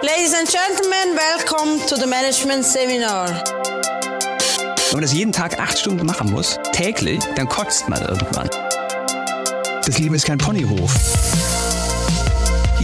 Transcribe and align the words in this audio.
Ladies 0.00 0.32
and 0.32 0.48
gentlemen, 0.48 1.16
welcome 1.16 1.84
to 1.88 1.96
the 1.96 2.06
Management 2.06 2.64
Seminar. 2.64 3.28
Wenn 3.30 4.92
man 4.92 5.02
das 5.02 5.12
jeden 5.12 5.32
Tag 5.32 5.58
acht 5.58 5.76
Stunden 5.76 6.06
machen 6.06 6.30
muss, 6.30 6.56
täglich, 6.72 7.18
dann 7.34 7.48
kotzt 7.48 7.88
man 7.88 8.00
irgendwann. 8.02 8.48
Das 9.84 9.98
Leben 9.98 10.14
ist 10.14 10.24
kein 10.24 10.38
Ponyhof. 10.38 10.94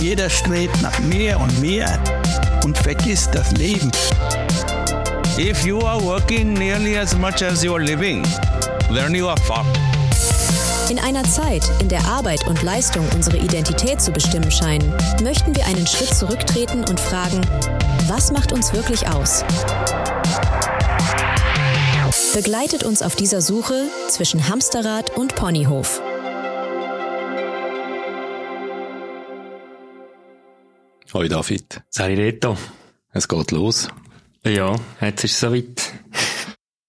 Jeder 0.01 0.29
strebt 0.29 0.83
nach 0.83 0.99
mehr 1.01 1.39
und 1.39 1.61
mehr 1.61 2.03
und 2.65 2.77
vergisst 2.77 3.31
das 3.33 3.53
Leben. 3.53 3.93
If 5.39 5.65
you 5.65 5.87
are 5.87 6.03
working 6.03 6.53
nearly 6.55 6.99
as 6.99 7.17
much 7.17 7.43
as 7.43 7.63
you 7.63 7.75
are 7.75 7.83
living, 7.83 8.27
then 8.93 9.15
you 9.15 9.29
are 9.29 9.41
fucked. 9.43 9.94
In 10.91 10.99
einer 10.99 11.25
Zeit, 11.25 11.63
in 11.81 11.89
der 11.89 12.05
Arbeit 12.05 12.47
und 12.47 12.63
Leistung 12.63 13.09
unsere 13.15 13.39
Identität 13.39 14.03
zu 14.03 14.13
bestimmen 14.13 14.51
scheinen, 14.51 14.91
möchten 15.23 15.57
wir 15.57 15.65
einen 15.65 15.87
Schritt 15.87 16.15
zurücktreten 16.15 16.85
und 16.85 17.01
fragen, 17.01 17.41
was 18.07 18.31
macht 18.31 18.53
uns 18.53 18.75
wirklich 18.75 19.09
aus? 19.09 19.45
Begleitet 22.35 22.85
uns 22.85 23.01
auf 23.01 23.17
dieser 23.17 23.41
Suche 23.41 23.87
zwischen 24.09 24.47
Hamsterrad 24.49 25.17
und 25.17 25.35
Ponyhof. 25.35 26.03
Hoi 31.15 31.29
David, 31.29 31.81
Sali 31.89 32.15
Reto. 32.15 32.59
es 33.13 33.27
geht 33.27 33.53
los. 33.53 33.89
Ja, 34.45 34.77
jetzt 35.01 35.25
ist 35.25 35.33
es 35.33 35.41
soweit. 35.41 35.83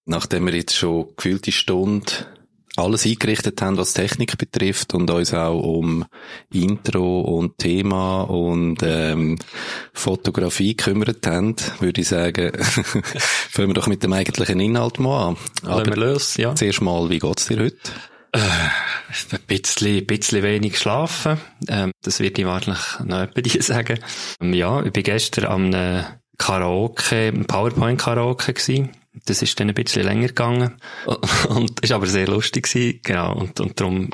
Nachdem 0.03 0.47
wir 0.47 0.53
jetzt 0.53 0.75
schon 0.75 1.15
gefühlte 1.15 1.53
Stunde 1.53 2.34
alles 2.77 3.05
eingerichtet 3.05 3.61
haben, 3.61 3.77
was 3.77 3.93
Technik 3.93 4.37
betrifft 4.37 4.93
und 4.93 5.09
uns 5.09 5.33
auch 5.33 5.59
um 5.59 6.05
Intro 6.51 7.21
und 7.21 7.57
Thema 7.57 8.21
und 8.21 8.77
ähm, 8.83 9.37
Fotografie 9.93 10.75
gekümmert 10.75 11.25
haben, 11.25 11.55
würde 11.79 12.01
ich 12.01 12.07
sagen, 12.07 12.51
fangen 12.59 13.69
wir 13.69 13.73
doch 13.73 13.87
mit 13.87 14.03
dem 14.03 14.13
eigentlichen 14.13 14.59
Inhalt 14.59 14.99
mal 14.99 15.29
an. 15.29 15.37
Wir 15.85 15.95
los, 15.95 16.37
ja. 16.37 16.55
zuerst 16.55 16.81
mal, 16.81 17.09
wie 17.09 17.19
geht's 17.19 17.47
dir 17.47 17.59
heute? 17.59 17.77
Ein 18.35 19.39
bisschen, 19.47 19.97
ein 19.97 20.05
bisschen 20.05 20.43
wenig 20.43 20.73
geschlafen. 20.73 21.37
Ähm, 21.69 21.91
das 22.03 22.19
wird 22.19 22.37
ich 22.37 22.45
wahrscheinlich 22.45 22.83
noch 23.05 23.21
etwa 23.21 23.41
dir 23.41 23.61
sagen. 23.63 23.99
Ähm, 24.41 24.53
ja, 24.53 24.83
ich 24.83 24.91
bin 24.91 25.03
gestern 25.03 25.45
am 25.45 25.73
äh, 25.73 26.03
Karaoke, 26.37 27.31
PowerPoint-Karaoke 27.47 28.53
gewesen. 28.53 28.89
Das 29.25 29.41
ist 29.41 29.59
dann 29.59 29.69
ein 29.69 29.75
bisschen 29.75 30.03
länger 30.03 30.27
gegangen. 30.27 30.77
Und 31.49 31.79
ist 31.79 31.91
aber 31.91 32.07
sehr 32.07 32.27
lustig 32.27 32.69
gewesen. 32.69 32.99
Genau. 33.03 33.35
Und, 33.35 33.59
und 33.59 33.79
darum 33.79 34.09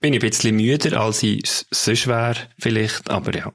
bin 0.00 0.14
ich 0.14 0.22
ein 0.22 0.28
bisschen 0.28 0.56
müder, 0.56 1.00
als 1.00 1.22
ich 1.22 1.66
sonst 1.70 2.06
wäre, 2.06 2.36
vielleicht. 2.58 3.10
Aber 3.10 3.36
ja. 3.36 3.52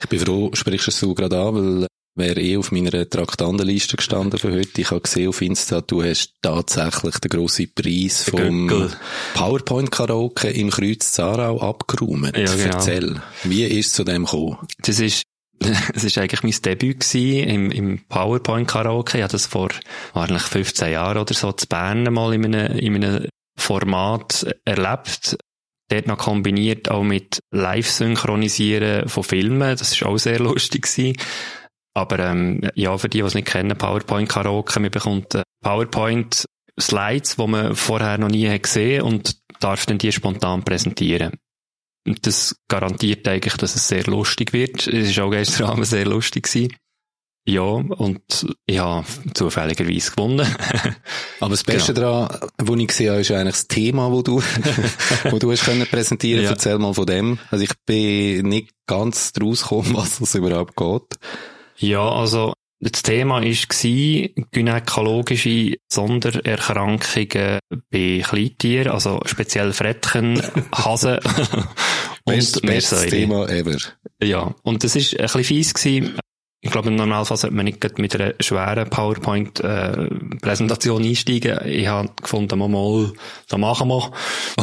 Ich 0.00 0.08
bin 0.08 0.20
froh, 0.20 0.50
sprichst 0.52 0.86
du 0.86 0.90
es 0.90 0.98
so 0.98 1.14
gerade 1.14 1.38
an, 1.38 1.54
weil 1.54 1.86
wäre 2.16 2.40
eh 2.40 2.56
auf 2.56 2.72
meiner 2.72 3.08
Traktandenliste 3.08 3.96
gestanden 3.96 4.38
für 4.38 4.52
heute. 4.52 4.80
Ich 4.80 4.90
habe 4.90 5.02
gesehen 5.02 5.28
auf 5.28 5.42
Insta, 5.42 5.82
du 5.82 6.02
hast 6.02 6.34
tatsächlich 6.42 7.18
den 7.18 7.28
grossen 7.28 7.70
Preis 7.74 8.24
vom 8.28 8.68
Göckel. 8.68 8.96
PowerPoint 9.34 9.90
Karaoke 9.90 10.48
im 10.48 10.70
Kreuz 10.70 11.12
Zarau 11.12 11.60
abgeräumt. 11.60 12.36
Ja, 12.36 12.54
genau. 12.54 12.74
Erzähl, 12.74 13.22
wie 13.44 13.64
ist 13.64 13.88
es 13.88 13.92
zu 13.92 14.04
dem 14.04 14.24
gekommen? 14.24 14.58
Das 14.78 14.98
ist, 14.98 15.22
es 15.94 16.04
ist 16.04 16.18
eigentlich 16.18 16.42
mein 16.42 16.62
Debüt 16.62 17.14
im, 17.14 17.70
im 17.70 18.04
PowerPoint 18.08 18.68
Karaoke. 18.68 19.18
Ich 19.18 19.22
habe 19.22 19.32
das 19.32 19.46
vor 19.46 19.68
wahrscheinlich 20.12 20.42
15 20.42 20.92
Jahren 20.92 21.18
oder 21.18 21.34
so 21.34 21.52
zu 21.52 21.66
Bern 21.66 22.04
mal 22.12 22.34
in 22.34 22.44
einem, 22.44 22.78
in 22.78 22.96
einem 22.96 23.28
Format 23.58 24.46
erlebt. 24.64 25.36
Dort 25.88 26.06
noch 26.08 26.18
kombiniert 26.18 26.90
auch 26.90 27.04
mit 27.04 27.38
Live-Synchronisieren 27.52 29.08
von 29.08 29.22
Filmen. 29.22 29.76
Das 29.76 29.92
ist 29.92 30.02
auch 30.02 30.18
sehr 30.18 30.40
lustig 30.40 30.82
gewesen. 30.82 31.16
Aber 31.94 32.18
ähm, 32.18 32.68
ja, 32.74 32.96
für 32.98 33.08
die, 33.08 33.18
die 33.18 33.24
es 33.24 33.34
nicht 33.34 33.46
kennen, 33.46 33.76
PowerPoint 33.76 34.28
Karaoke, 34.28 34.80
man 34.80 34.90
bekommt 34.90 35.34
äh, 35.34 35.42
PowerPoint 35.62 36.44
Slides, 36.78 37.36
die 37.36 37.46
man 37.46 37.74
vorher 37.74 38.18
noch 38.18 38.28
nie 38.28 38.48
hat 38.48 38.64
gesehen 38.64 39.02
und 39.02 39.38
darf 39.60 39.86
dann 39.86 39.96
die 39.96 40.12
spontan 40.12 40.62
präsentieren. 40.62 41.38
Das 42.22 42.56
garantiert 42.68 43.26
eigentlich, 43.26 43.56
dass 43.56 43.74
es 43.74 43.88
sehr 43.88 44.04
lustig 44.04 44.52
wird. 44.52 44.86
Es 44.86 45.16
war 45.16 45.24
auch 45.24 45.30
gestern 45.30 45.66
Abend 45.70 45.86
sehr 45.86 46.06
lustig. 46.06 46.44
Gewesen. 46.44 46.76
Ja, 47.48 47.62
und 47.62 48.46
ich 48.66 48.78
habe 48.78 49.06
zufälligerweise 49.34 50.10
gewonnen. 50.10 50.46
Aber 51.40 51.50
das 51.50 51.62
Beste 51.62 51.94
daran, 51.94 52.36
was 52.58 52.76
ich 52.76 52.88
gesehen 52.88 53.10
habe, 53.10 53.20
ist 53.20 53.30
eigentlich 53.30 53.54
das 53.54 53.68
Thema, 53.68 54.10
wo 54.10 54.22
du, 54.22 54.42
wo 55.30 55.38
du 55.38 55.52
hast 55.52 55.64
können 55.64 55.86
präsentieren. 55.86 56.42
Ja. 56.42 56.50
Erzähl 56.50 56.76
mal 56.78 56.92
von 56.92 57.06
dem. 57.06 57.38
Also 57.52 57.62
ich 57.62 57.70
bin 57.86 58.48
nicht 58.48 58.70
ganz 58.86 59.32
draus 59.32 59.62
gekommen, 59.62 59.94
was 59.94 60.20
es 60.20 60.34
überhaupt 60.34 60.74
geht. 60.74 61.20
ja, 61.78 62.08
also 62.08 62.52
das 62.80 63.02
Thema 63.02 63.42
war 63.42 64.28
gynäkologische 64.52 65.78
Sondererkrankungen 65.90 67.60
bei 67.90 68.22
Kleintieren, 68.22 68.92
also 68.92 69.22
speziell 69.24 69.72
Frettchen, 69.72 70.42
Hasen 70.74 71.20
Best, 72.26 72.56
und 72.56 72.66
bestes 72.66 73.00
Meersäure. 73.00 73.10
Thema 73.10 73.48
ever. 73.48 73.78
Ja, 74.22 74.54
und 74.62 74.84
das 74.84 74.94
ist 74.96 75.18
ein 75.18 75.22
bisschen 75.22 75.44
fies 75.44 75.72
gewesen. 75.74 76.18
Ich 76.62 76.70
glaube, 76.72 76.88
im 76.88 76.96
Normalfall 76.96 77.36
sollte 77.36 77.54
man 77.54 77.66
nicht 77.66 77.98
mit 77.98 78.16
einer 78.16 78.32
schweren 78.40 78.90
PowerPoint-Präsentation 78.90 81.04
einsteigen. 81.04 81.60
Ich 81.66 81.86
habe 81.86 82.10
gefunden, 82.20 82.58
mal, 82.58 82.68
mal, 82.68 83.12
da 83.48 83.56
machen 83.56 83.86
wir. 83.88 84.10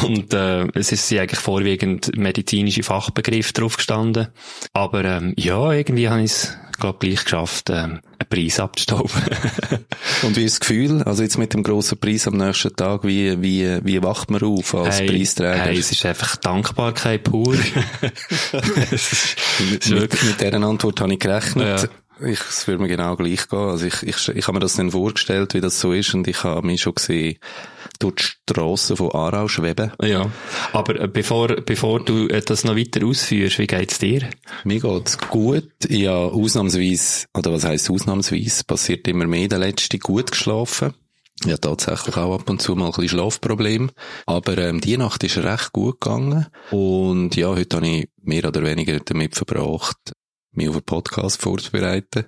Und 0.03 0.33
äh, 0.33 0.67
es 0.73 0.91
ist 0.91 1.13
eigentlich 1.13 1.39
vorwiegend 1.39 2.13
medizinische 2.17 2.83
Fachbegriffe 2.83 3.53
drauf 3.53 3.77
gestanden. 3.77 4.27
Aber 4.73 5.05
ähm, 5.05 5.33
ja, 5.37 5.71
irgendwie 5.71 6.09
habe 6.09 6.23
ich 6.23 6.31
es, 6.31 6.57
glaube 6.77 6.99
gleich 6.99 7.23
geschafft, 7.23 7.69
ähm, 7.69 8.01
einen 8.19 8.29
Preis 8.29 8.59
abzustauben. 8.59 9.09
Und 10.23 10.35
wie 10.35 10.43
ist 10.43 10.53
das 10.53 10.59
Gefühl? 10.61 11.03
Also 11.03 11.23
jetzt 11.23 11.37
mit 11.37 11.53
dem 11.53 11.63
grossen 11.63 11.97
Preis 11.97 12.27
am 12.27 12.37
nächsten 12.37 12.75
Tag, 12.75 13.03
wie, 13.03 13.41
wie, 13.41 13.79
wie 13.83 14.03
wacht 14.03 14.31
man 14.31 14.41
auf 14.43 14.75
als 14.75 14.99
Hey, 14.99 15.07
Preisträger? 15.07 15.63
Hey, 15.63 15.77
es 15.77 15.91
ist 15.91 16.05
einfach 16.05 16.35
Dankbarkeit 16.37 17.23
pur. 17.23 17.53
ist, 18.91 19.37
mit, 19.59 19.91
mit 19.91 20.41
dieser 20.41 20.53
Antwort 20.61 21.01
habe 21.01 21.13
ich 21.13 21.19
gerechnet. 21.19 21.81
Ja. 21.81 21.89
Ich, 22.21 22.39
es 22.39 22.67
würde 22.67 22.81
mir 22.81 22.87
genau 22.87 23.15
gleich 23.15 23.47
gehen. 23.47 23.59
Also 23.59 23.85
ich, 23.85 24.03
ich, 24.03 24.29
ich 24.29 24.47
habe 24.47 24.53
mir 24.53 24.59
das 24.59 24.75
dann 24.75 24.91
vorgestellt, 24.91 25.53
wie 25.53 25.61
das 25.61 25.79
so 25.79 25.93
ist, 25.93 26.13
und 26.13 26.27
ich 26.27 26.43
habe 26.43 26.65
mich 26.65 26.81
schon 26.81 26.95
gesehen, 26.95 27.37
durch 27.99 28.15
die 28.15 28.53
Strassen 28.53 28.97
von 28.97 29.11
Aarau 29.11 29.47
schweben. 29.47 29.91
Ja, 30.01 30.29
aber 30.71 30.99
äh, 30.99 31.07
bevor, 31.07 31.47
bevor 31.47 32.03
du 32.03 32.27
äh, 32.27 32.41
das 32.41 32.63
noch 32.63 32.75
weiter 32.75 33.05
ausführst, 33.05 33.59
wie 33.59 33.67
geht's 33.67 33.99
dir? 33.99 34.29
Mir 34.63 34.79
geht's 34.79 35.17
gut. 35.17 35.69
Ja, 35.87 36.15
ausnahmsweise, 36.15 37.25
oder 37.33 37.53
was 37.53 37.65
heisst 37.65 37.89
ausnahmsweise, 37.89 38.63
passiert 38.65 39.07
immer 39.07 39.25
mehr 39.25 39.47
der 39.47 39.59
letzte 39.59 39.99
gut 39.99 40.31
geschlafen. 40.31 40.93
Ja, 41.45 41.57
tatsächlich 41.57 42.15
auch 42.15 42.35
ab 42.35 42.49
und 42.49 42.61
zu 42.61 42.75
mal 42.75 42.85
ein 42.85 42.91
bisschen 42.91 43.09
Schlafproblem. 43.09 43.91
Aber 44.25 44.57
ähm, 44.57 44.79
die 44.79 44.97
Nacht 44.97 45.23
ist 45.23 45.37
recht 45.37 45.73
gut 45.73 45.99
gegangen. 45.99 46.47
Und 46.71 47.35
ja, 47.35 47.49
heute 47.49 47.77
habe 47.77 47.87
ich 47.87 48.09
mehr 48.21 48.47
oder 48.47 48.63
weniger 48.63 48.99
damit 48.99 49.35
verbracht, 49.35 50.13
mich 50.55 50.69
auf 50.69 50.75
einen 50.75 50.83
Podcast 50.83 51.41
vorzubereiten. 51.41 52.25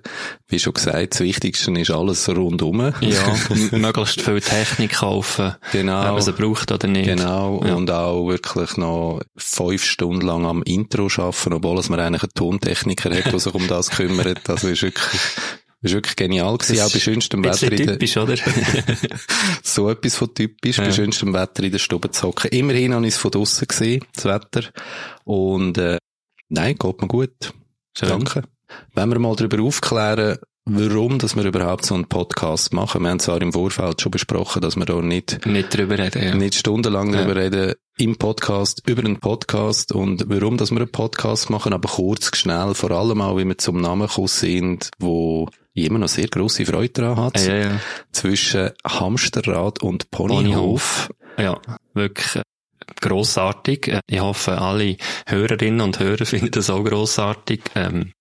Wie 0.48 0.58
schon 0.58 0.74
gesagt, 0.74 1.14
das 1.14 1.20
Wichtigste 1.20 1.70
ist 1.72 1.90
alles 1.90 2.28
rundum. 2.28 2.92
Ja, 3.00 3.36
möglichst 3.72 4.20
viel 4.20 4.40
Technik 4.40 4.92
kaufen, 4.94 5.54
Genau. 5.72 6.04
wenn 6.04 6.12
man 6.14 6.22
sie 6.22 6.32
braucht 6.32 6.72
oder 6.72 6.88
nicht. 6.88 7.06
Genau, 7.06 7.62
Ja. 7.64 7.74
und 7.74 7.90
auch 7.90 8.26
wirklich 8.28 8.76
noch 8.76 9.20
fünf 9.36 9.84
Stunden 9.84 10.26
lang 10.26 10.44
am 10.46 10.62
Intro 10.62 11.08
arbeiten, 11.18 11.52
obwohl 11.52 11.78
es 11.78 11.88
man 11.88 12.00
eigentlich 12.00 12.22
einen 12.24 12.34
Tontechniker 12.34 13.14
hat, 13.16 13.32
der 13.32 13.38
sich 13.40 13.54
um 13.54 13.66
das 13.68 13.90
kümmert. 13.90 14.40
Das 14.44 14.64
ist 14.64 14.82
wirklich, 14.82 15.20
ist 15.82 15.94
wirklich 15.94 16.16
genial 16.16 16.56
gewesen, 16.58 16.80
auch 16.84 16.92
bei 16.92 16.98
schönstem 16.98 17.44
Wetter. 17.44 17.70
In 17.70 17.86
typisch, 17.86 18.16
oder? 18.16 18.34
so 19.62 19.88
etwas 19.90 20.16
von 20.16 20.34
typisch, 20.34 20.78
bei 20.78 20.84
Ja. 20.84 20.92
schönstem 20.92 21.32
Wetter 21.34 21.62
in 21.62 21.72
der 21.72 21.78
Stube 21.78 22.10
zu 22.10 22.26
hocken. 22.26 22.48
Immerhin 22.50 22.94
habe 22.94 23.06
ich 23.06 23.14
es 23.14 23.20
von 23.20 23.30
draussen 23.30 23.68
gesehen, 23.68 24.04
das 24.14 24.24
Wetter. 24.24 24.62
Und, 25.24 25.78
äh, 25.78 25.98
nein, 26.48 26.76
geht 26.76 27.00
mir 27.02 27.08
gut. 27.08 27.52
Schön. 27.98 28.08
Danke. 28.10 28.42
Wenn 28.94 29.08
wir 29.10 29.18
mal 29.18 29.34
darüber 29.36 29.62
aufklären, 29.62 30.36
warum, 30.66 31.18
dass 31.18 31.34
wir 31.34 31.44
überhaupt 31.44 31.86
so 31.86 31.94
einen 31.94 32.06
Podcast 32.06 32.74
machen. 32.74 33.02
Wir 33.02 33.08
haben 33.10 33.20
zwar 33.20 33.40
im 33.40 33.52
Vorfeld 33.54 34.02
schon 34.02 34.10
besprochen, 34.10 34.60
dass 34.60 34.76
wir 34.76 34.84
da 34.84 35.00
nicht 35.00 35.46
Nicht 35.46 35.74
drüber 35.74 35.96
reden, 35.98 36.22
ja. 36.22 36.34
nicht 36.34 36.56
stundenlang 36.56 37.14
Ja. 37.14 37.22
darüber 37.22 37.40
reden 37.40 37.74
im 37.96 38.16
Podcast, 38.16 38.82
über 38.86 39.02
einen 39.02 39.18
Podcast 39.20 39.92
und 39.92 40.24
warum, 40.28 40.58
dass 40.58 40.72
wir 40.72 40.78
einen 40.78 40.90
Podcast 40.90 41.48
machen, 41.48 41.72
aber 41.72 41.88
kurz, 41.88 42.36
schnell, 42.36 42.74
vor 42.74 42.90
allem 42.90 43.22
auch, 43.22 43.38
wie 43.38 43.46
wir 43.46 43.56
zum 43.56 43.80
Namen 43.80 44.08
gekommen 44.08 44.28
sind, 44.28 44.90
wo 44.98 45.48
immer 45.72 45.98
noch 45.98 46.08
sehr 46.08 46.28
grosse 46.28 46.66
Freude 46.66 46.92
daran 46.92 47.16
hat. 47.16 47.46
Ja, 47.46 47.54
ja. 47.56 47.80
Zwischen 48.12 48.72
Hamsterrad 48.84 49.82
und 49.82 50.10
Ponyhof. 50.10 51.08
Ja, 51.38 51.58
wirklich 51.94 52.42
grossartig. 53.00 53.88
Äh, 53.88 54.00
Ich 54.08 54.20
hoffe, 54.20 54.58
alle 54.60 54.96
Hörerinnen 55.26 55.80
und 55.80 55.98
Hörer 55.98 56.26
finden 56.26 56.50
das 56.50 56.70
auch 56.70 56.84
grossartig. 56.84 57.62
Ähm, 57.74 58.12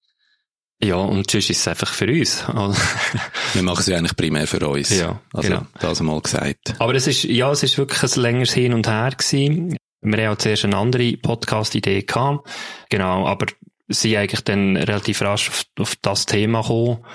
ja, 0.83 0.95
und 0.95 1.31
sonst 1.31 1.49
ist 1.49 1.59
es 1.59 1.67
einfach 1.67 1.93
für 1.93 2.07
uns. 2.07 2.45
Wir 3.53 3.63
machen 3.63 3.79
es 3.79 3.87
ja 3.87 3.97
eigentlich 3.97 4.15
primär 4.15 4.45
für 4.45 4.67
uns. 4.67 4.89
Ja, 4.89 5.21
also, 5.33 5.49
genau. 5.49 5.61
das 5.79 5.99
einmal 6.01 6.21
gesagt. 6.21 6.75
Aber 6.79 6.93
es 6.93 7.07
ist, 7.07 7.23
ja, 7.23 7.51
es 7.51 7.63
ist 7.63 7.77
wirklich 7.77 8.03
ein 8.03 8.21
längeres 8.21 8.53
Hin 8.53 8.73
und 8.73 8.87
Her 8.87 9.11
gewesen. 9.17 9.77
Wir 10.01 10.25
haben 10.25 10.33
auch 10.33 10.37
zuerst 10.37 10.65
eine 10.65 10.77
andere 10.77 11.17
Podcast-Idee 11.17 12.03
gehabt. 12.03 12.47
Genau, 12.89 13.25
aber 13.25 13.47
sind 13.87 14.15
eigentlich 14.15 14.41
dann 14.43 14.75
relativ 14.77 15.21
rasch 15.21 15.49
auf, 15.49 15.63
auf 15.79 15.95
das 16.01 16.25
Thema 16.25 16.61
gekommen. 16.61 17.05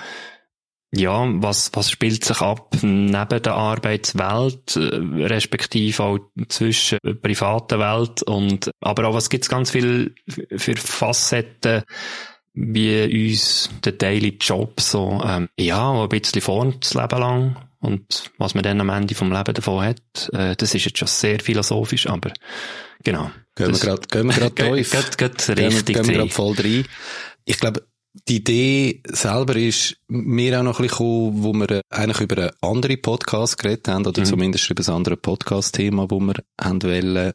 Ja, 0.93 1.25
was, 1.41 1.71
was 1.73 1.89
spielt 1.89 2.25
sich 2.25 2.41
ab 2.41 2.75
neben 2.81 3.41
der 3.41 3.53
Arbeitswelt, 3.53 4.75
äh, 4.75 5.25
respektive 5.25 6.03
auch 6.03 6.19
zwischen 6.49 6.97
der 7.05 7.13
privaten 7.13 7.79
Welt 7.79 8.23
und, 8.23 8.69
aber 8.81 9.07
auch 9.07 9.13
was 9.13 9.29
gibt's 9.29 9.47
ganz 9.47 9.71
viel 9.71 10.13
für 10.57 10.75
Facetten, 10.75 11.83
wie 12.53 13.29
uns 13.29 13.69
der 13.85 13.93
Daily 13.93 14.37
Job 14.41 14.81
so, 14.81 15.21
ähm, 15.25 15.47
ja, 15.57 16.03
ein 16.03 16.09
bisschen 16.09 16.41
vor 16.41 16.73
das 16.81 16.93
Leben 16.93 17.19
lang 17.19 17.55
und 17.79 18.29
was 18.37 18.53
man 18.53 18.63
dann 18.63 18.81
am 18.81 18.89
Ende 18.89 19.15
vom 19.15 19.31
Leben 19.31 19.53
davon 19.53 19.85
hat, 19.85 20.29
äh, 20.33 20.57
das 20.57 20.75
ist 20.75 20.83
jetzt 20.85 20.97
schon 20.97 21.07
sehr 21.07 21.39
philosophisch, 21.39 22.07
aber 22.07 22.33
genau. 23.01 23.31
Gehen 23.55 23.71
wir 23.71 23.79
gerade, 23.79 24.07
gehen 24.07 24.27
wir 24.27 24.33
gerade 24.33 24.51
Ge- 24.55 24.83
tief. 24.83 24.91
Gehen 25.17 25.31
wir, 25.57 25.67
richtig 25.67 25.95
gehen 25.95 26.07
wir 26.07 26.13
gerade 26.15 26.29
voll 26.31 26.55
rein. 26.57 26.85
Ich 27.45 27.59
glaube, 27.59 27.83
die 28.27 28.37
Idee 28.37 29.01
selber 29.07 29.55
ist 29.55 29.95
mir 30.09 30.59
auch 30.59 30.63
noch 30.63 30.79
ein 30.79 30.87
bisschen 30.87 31.05
gekommen, 31.07 31.43
wo 31.43 31.53
wir 31.53 31.81
eigentlich 31.89 32.19
über 32.19 32.37
einen 32.41 32.51
anderen 32.61 33.01
Podcast 33.01 33.57
geredet 33.57 33.87
haben, 33.87 34.05
oder 34.05 34.19
Mhm. 34.21 34.25
zumindest 34.25 34.69
über 34.69 34.83
ein 34.85 34.93
anderes 34.93 35.19
Podcast-Thema, 35.21 36.07
wo 36.09 36.19
wir 36.19 36.33
haben 36.59 36.83
wollen 36.83 37.31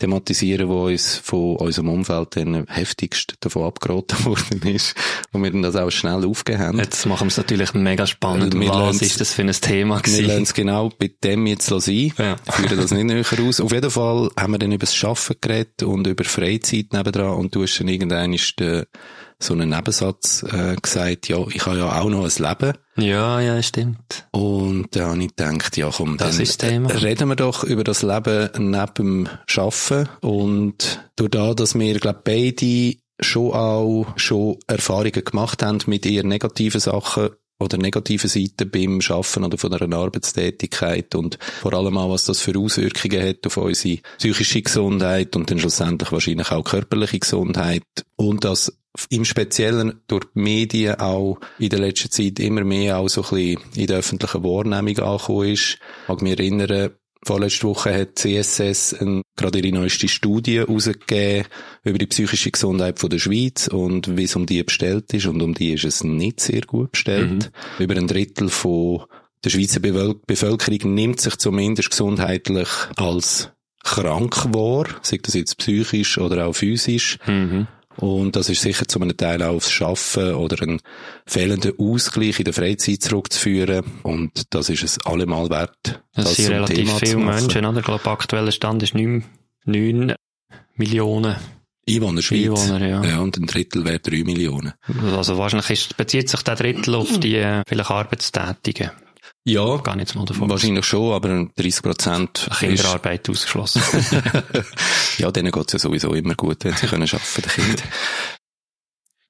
thematisieren, 0.00 0.68
wo 0.68 0.86
uns 0.86 1.16
von 1.16 1.56
unserem 1.56 1.90
Umfeld 1.90 2.36
dann 2.36 2.66
heftigst 2.66 3.34
davon 3.40 3.64
abgeraten 3.64 4.16
worden 4.24 4.62
ist, 4.74 4.96
wo 5.32 5.38
wir 5.40 5.50
dann 5.52 5.62
das 5.62 5.76
auch 5.76 5.90
schnell 5.90 6.24
aufgegeben 6.24 6.64
haben. 6.64 6.78
Jetzt 6.78 7.06
machen 7.06 7.26
wir 7.26 7.28
es 7.30 7.36
natürlich 7.36 7.72
mega 7.74 8.06
spannend. 8.06 8.58
Wir 8.58 8.68
Was 8.70 9.02
ist 9.02 9.20
das 9.20 9.32
für 9.32 9.42
ein 9.42 9.52
Thema 9.52 9.96
Wir 9.96 10.02
gewesen? 10.02 10.24
lassen 10.26 10.42
es 10.42 10.54
genau 10.54 10.90
bei 10.98 11.10
dem 11.22 11.46
jetzt 11.46 11.66
sein. 11.66 12.12
Ja. 12.18 12.36
Führen 12.50 12.76
das 12.76 12.90
nicht 12.90 13.04
näher 13.04 13.24
aus. 13.46 13.60
Auf 13.60 13.72
jeden 13.72 13.90
Fall 13.90 14.28
haben 14.36 14.52
wir 14.52 14.58
dann 14.58 14.72
über 14.72 14.86
das 14.86 15.04
Arbeiten 15.04 15.36
geredet 15.40 15.82
und 15.84 16.06
über 16.08 16.24
Freizeit 16.24 16.92
nebendran 16.92 17.34
und 17.36 17.54
du 17.54 17.62
hast 17.62 17.78
dann 17.78 17.86
irgendwann 17.88 18.36
der, 18.58 18.86
so 19.38 19.52
einen 19.52 19.68
Nebensatz 19.68 20.44
äh, 20.44 20.76
gesagt, 20.76 21.28
ja, 21.28 21.38
ich 21.48 21.66
habe 21.66 21.78
ja 21.78 22.00
auch 22.00 22.08
noch 22.08 22.24
ein 22.24 22.42
Leben. 22.42 22.72
Ja, 22.96 23.40
ja, 23.40 23.62
stimmt. 23.62 24.26
Und 24.32 24.96
dann 24.96 25.10
habe 25.10 25.22
ich 25.22 25.36
gedacht, 25.36 25.76
ja 25.76 25.90
komm, 25.94 26.16
Das 26.16 26.36
dann 26.36 26.42
ist 26.42 26.58
Thema. 26.58 26.88
reden 26.90 27.28
wir 27.28 27.36
doch 27.36 27.62
über 27.62 27.84
das 27.84 28.02
Leben 28.02 28.48
neben 28.56 28.94
dem 28.94 29.28
Arbeiten. 29.56 30.08
Und 30.22 31.06
durch 31.16 31.30
das, 31.30 31.56
dass 31.56 31.78
wir, 31.78 31.98
glaube 32.00 32.20
beide 32.24 32.94
schon 33.20 33.52
auch 33.52 34.06
schon 34.16 34.56
Erfahrungen 34.66 35.12
gemacht 35.24 35.62
haben 35.62 35.78
mit 35.86 36.04
eher 36.06 36.24
negativen 36.24 36.80
Sachen 36.80 37.30
oder 37.58 37.78
negativen 37.78 38.28
Seiten 38.28 38.70
beim 38.70 39.00
Schaffen 39.00 39.44
oder 39.44 39.56
von 39.56 39.72
einer 39.72 39.96
Arbeitstätigkeit 39.96 41.14
und 41.14 41.38
vor 41.62 41.72
allem 41.72 41.96
auch, 41.96 42.10
was 42.10 42.24
das 42.26 42.40
für 42.40 42.58
Auswirkungen 42.58 43.26
hat 43.26 43.46
auf 43.46 43.56
unsere 43.56 44.00
psychische 44.18 44.60
Gesundheit 44.62 45.34
und 45.36 45.50
dann 45.50 45.58
schlussendlich 45.58 46.12
wahrscheinlich 46.12 46.50
auch 46.52 46.64
körperliche 46.64 47.18
Gesundheit 47.18 47.82
und 48.16 48.44
das 48.44 48.76
im 49.10 49.24
Speziellen 49.24 50.00
durch 50.06 50.24
die 50.34 50.40
Medien 50.40 50.96
auch 51.00 51.38
in 51.58 51.68
der 51.68 51.80
letzten 51.80 52.10
Zeit 52.10 52.38
immer 52.38 52.64
mehr 52.64 52.98
auch 52.98 53.08
so 53.08 53.22
ein 53.22 53.30
bisschen 53.30 53.60
in 53.74 53.86
der 53.86 53.98
öffentlichen 53.98 54.42
Wahrnehmung 54.42 54.98
angekommen 54.98 55.48
ist. 55.48 55.78
Ich 56.02 56.08
mag 56.08 56.22
mich 56.22 56.38
erinnern, 56.38 56.90
Vorletzte 57.26 57.66
Woche 57.66 57.92
hat 57.92 58.20
CSS 58.20 58.94
ein, 59.00 59.22
gerade 59.36 59.58
ihre 59.58 59.76
neueste 59.76 60.06
Studie 60.06 60.58
herausgegeben 60.58 61.48
über 61.82 61.98
die 61.98 62.06
psychische 62.06 62.52
Gesundheit 62.52 63.00
von 63.00 63.10
der 63.10 63.18
Schweiz 63.18 63.66
und 63.66 64.16
wie 64.16 64.24
es 64.24 64.36
um 64.36 64.46
die 64.46 64.62
bestellt 64.62 65.12
ist. 65.12 65.26
Und 65.26 65.42
um 65.42 65.52
die 65.52 65.72
ist 65.72 65.84
es 65.84 66.04
nicht 66.04 66.38
sehr 66.38 66.60
gut 66.60 66.92
bestellt. 66.92 67.50
Über 67.80 67.96
ein 67.96 68.06
Drittel 68.06 68.48
von 68.48 69.06
der 69.42 69.50
Schweizer 69.50 69.80
Bevölkerung 69.80 70.94
nimmt 70.94 71.20
sich 71.20 71.36
zumindest 71.36 71.90
gesundheitlich 71.90 72.68
als 72.94 73.50
krank 73.82 74.54
wahr, 74.54 74.86
sei 75.02 75.18
das 75.20 75.34
jetzt 75.34 75.58
psychisch 75.58 76.18
oder 76.18 76.46
auch 76.46 76.54
physisch. 76.54 77.18
Mhm. 77.26 77.66
Und 77.98 78.36
das 78.36 78.48
ist 78.48 78.60
sicher 78.60 78.86
zu 78.86 79.00
einem 79.00 79.16
Teil 79.16 79.42
auch 79.42 79.54
aufs 79.54 79.70
Schaffen 79.70 80.34
oder 80.34 80.62
einen 80.62 80.80
fehlenden 81.26 81.72
Ausgleich 81.78 82.38
in 82.38 82.44
der 82.44 82.54
Freizeit 82.54 83.02
zurückzuführen. 83.02 83.84
Und 84.02 84.54
das 84.54 84.68
ist 84.68 84.82
es 84.82 85.04
allemal 85.06 85.48
wert, 85.50 86.02
Das 86.14 86.36
sind 86.36 86.46
zum 86.46 86.54
relativ 86.54 86.76
Thema 86.76 86.98
viele. 86.98 87.16
Menschen, 87.16 87.64
oder? 87.64 87.78
Ich 87.78 87.84
glaube, 87.84 88.10
aktueller 88.10 88.52
Stand 88.52 88.82
ist 88.82 88.94
9, 88.94 89.24
9 89.64 90.14
Millionen 90.74 91.36
Einwohner 91.88 92.20
Schweiz. 92.20 92.48
Einwohner, 92.48 92.86
ja. 92.86 93.04
Ja, 93.04 93.20
und 93.20 93.36
ein 93.36 93.46
Drittel 93.46 93.84
wäre 93.84 94.00
drei 94.00 94.24
Millionen. 94.24 94.72
Also 95.16 95.38
wahrscheinlich 95.38 95.70
ist, 95.70 95.96
bezieht 95.96 96.28
sich 96.28 96.42
der 96.42 96.56
Drittel 96.56 96.94
auf 96.96 97.18
die 97.20 97.36
äh, 97.36 97.62
vielleicht 97.66 97.90
Arbeitstätigen. 97.90 98.90
Ja, 99.48 99.76
Gar 99.76 99.94
nicht 99.96 100.14
mal 100.16 100.24
davon. 100.24 100.50
wahrscheinlich 100.50 100.84
schon, 100.84 101.12
aber 101.12 101.28
30 101.56 101.82
Prozent 101.82 102.48
Kinderarbeit 102.58 103.30
ausgeschlossen. 103.30 103.80
ja, 105.18 105.30
denen 105.30 105.52
geht's 105.52 105.72
ja 105.72 105.78
sowieso 105.78 106.12
immer 106.14 106.34
gut, 106.34 106.64
wenn 106.64 106.74
sie 106.74 106.86
können 106.88 107.04
arbeiten, 107.08 107.42
den 107.42 107.50
Kind. 107.52 107.82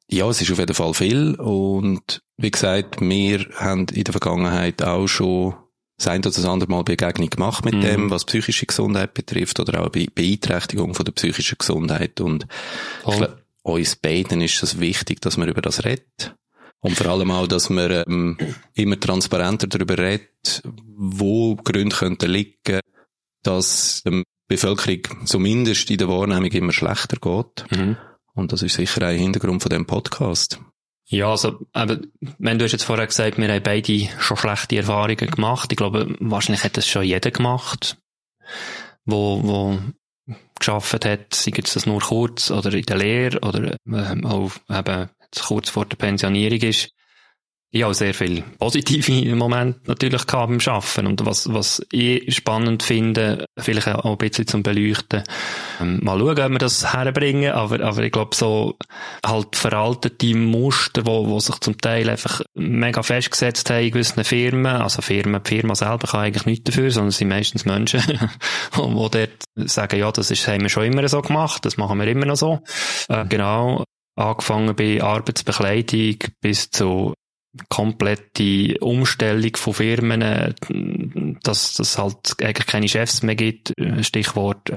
Ja, 0.08 0.28
es 0.28 0.40
ist 0.40 0.50
auf 0.52 0.58
jeden 0.58 0.74
Fall 0.74 0.94
viel 0.94 1.34
und 1.34 2.20
wie 2.38 2.50
gesagt, 2.50 3.00
wir 3.00 3.46
haben 3.56 3.86
in 3.92 4.04
der 4.04 4.12
Vergangenheit 4.12 4.82
auch 4.82 5.06
schon 5.08 5.54
das 5.98 6.06
ein 6.08 6.20
oder 6.20 6.30
das 6.30 6.44
andere 6.44 6.70
Mal 6.70 6.84
Begegnung 6.84 7.28
gemacht 7.30 7.64
mit 7.64 7.74
Mhm. 7.74 7.80
dem, 7.82 8.10
was 8.10 8.24
psychische 8.24 8.66
Gesundheit 8.66 9.14
betrifft 9.14 9.58
oder 9.60 9.82
auch 9.82 9.88
Be 9.90 10.06
Beeinträchtigung 10.14 10.94
von 10.94 11.04
der 11.04 11.12
psychischen 11.12 11.58
Gesundheit 11.58 12.20
und 12.20 12.44
ich 12.44 13.02
Voll. 13.04 13.16
glaube, 13.16 13.42
uns 13.62 13.96
beiden 13.96 14.40
ist 14.42 14.62
es 14.62 14.78
wichtig, 14.78 15.20
dass 15.20 15.36
man 15.36 15.48
über 15.48 15.60
das 15.62 15.84
redet. 15.84 16.34
Und 16.86 16.96
vor 16.96 17.08
allem 17.08 17.32
auch, 17.32 17.48
dass 17.48 17.68
man 17.68 18.04
ähm, 18.06 18.38
immer 18.74 19.00
transparenter 19.00 19.66
darüber 19.66 19.98
redet, 19.98 20.62
wo 20.96 21.56
Gründe 21.56 21.96
könnten 21.96 22.30
liegen, 22.30 22.78
dass 23.42 24.04
der 24.04 24.22
Bevölkerung 24.46 25.26
zumindest 25.26 25.90
in 25.90 25.98
der 25.98 26.08
Wahrnehmung 26.08 26.52
immer 26.52 26.72
schlechter 26.72 27.16
geht. 27.16 27.76
Mhm. 27.76 27.96
Und 28.34 28.52
das 28.52 28.62
ist 28.62 28.76
sicher 28.76 29.04
ein 29.04 29.18
Hintergrund 29.18 29.62
von 29.62 29.70
dem 29.70 29.84
Podcast. 29.84 30.60
Ja, 31.08 31.30
also, 31.30 31.58
aber, 31.72 31.98
wenn 32.38 32.58
du 32.60 32.64
hast 32.64 32.72
jetzt 32.72 32.84
vorher 32.84 33.08
gesagt, 33.08 33.36
wir 33.36 33.48
haben 33.48 33.62
beide 33.64 34.08
schon 34.20 34.36
schlechte 34.36 34.76
Erfahrungen 34.76 35.16
gemacht. 35.16 35.72
Ich 35.72 35.76
glaube, 35.76 36.14
wahrscheinlich 36.20 36.62
hat 36.62 36.76
das 36.76 36.86
schon 36.86 37.02
jeder 37.02 37.32
gemacht, 37.32 37.98
wo, 39.04 39.42
wo 39.42 39.78
geschafft 40.56 41.04
hat, 41.04 41.34
sei 41.34 41.50
jetzt 41.56 41.74
das 41.74 41.86
nur 41.86 42.00
kurz 42.00 42.52
oder 42.52 42.72
in 42.72 42.82
der 42.82 42.96
Lehre 42.96 43.40
oder 43.40 43.76
ähm, 43.86 44.24
auch 44.24 44.52
eben 44.70 45.10
kurz 45.42 45.70
vor 45.70 45.86
der 45.86 45.96
Pensionierung 45.96 46.60
ist. 46.60 46.90
Ich 47.72 47.82
habe 47.82 47.94
sehr 47.94 48.14
viel 48.14 48.42
positive 48.58 49.34
Momente 49.34 49.80
natürlich 49.86 50.26
gehabt 50.26 50.48
beim 50.48 50.74
Arbeiten. 50.74 51.06
Und 51.06 51.26
was, 51.26 51.52
was 51.52 51.84
ich 51.90 52.34
spannend 52.34 52.82
finde, 52.82 53.44
vielleicht 53.58 53.88
auch 53.88 54.04
ein 54.04 54.16
bisschen 54.16 54.46
zum 54.46 54.62
Beleuchten, 54.62 55.24
ähm, 55.80 56.00
mal 56.02 56.18
schauen, 56.18 56.38
ob 56.38 56.50
wir 56.52 56.58
das 56.58 56.94
herbringen, 56.94 57.52
aber, 57.52 57.80
aber 57.80 58.02
ich 58.02 58.12
glaube 58.12 58.34
so, 58.34 58.78
halt 59.24 59.56
veraltete 59.56 60.34
Muster, 60.36 61.04
wo, 61.06 61.26
wo 61.26 61.40
sich 61.40 61.56
zum 61.56 61.76
Teil 61.76 62.08
einfach 62.08 62.40
mega 62.54 63.02
festgesetzt 63.02 63.68
haben 63.68 63.84
in 63.84 63.90
gewissen 63.90 64.24
Firmen. 64.24 64.66
Also 64.66 65.02
Firmen, 65.02 65.42
die 65.42 65.56
Firma 65.56 65.74
selber 65.74 66.06
kann 66.06 66.20
eigentlich 66.20 66.46
nichts 66.46 66.64
dafür, 66.64 66.90
sondern 66.90 67.08
es 67.08 67.18
sind 67.18 67.28
meistens 67.28 67.64
Menschen, 67.66 68.00
die 68.76 68.78
dort 68.78 69.44
sagen, 69.56 69.98
ja, 69.98 70.10
das 70.12 70.30
ist, 70.30 70.46
haben 70.46 70.62
wir 70.62 70.68
schon 70.70 70.84
immer 70.84 71.06
so 71.08 71.20
gemacht, 71.20 71.64
das 71.64 71.76
machen 71.76 71.98
wir 71.98 72.06
immer 72.06 72.26
noch 72.26 72.36
so. 72.36 72.60
Äh, 73.08 73.26
genau. 73.26 73.84
Angefangen 74.16 74.74
bei 74.74 75.02
Arbeitsbekleidung 75.02 76.16
bis 76.40 76.70
zu 76.70 77.14
komplette 77.68 78.78
Umstellung 78.80 79.56
von 79.56 79.74
Firmen, 79.74 80.54
dass 81.42 81.74
das 81.74 81.98
halt 81.98 82.42
eigentlich 82.42 82.66
keine 82.66 82.88
Chefs 82.88 83.22
mehr 83.22 83.36
gibt, 83.36 83.72
Stichwort 84.00 84.74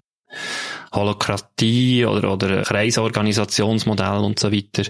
Holokratie 0.94 2.06
oder, 2.06 2.34
oder 2.34 2.62
Kreisorganisationsmodell 2.64 4.20
und 4.20 4.40
so 4.40 4.52
weiter. 4.52 4.90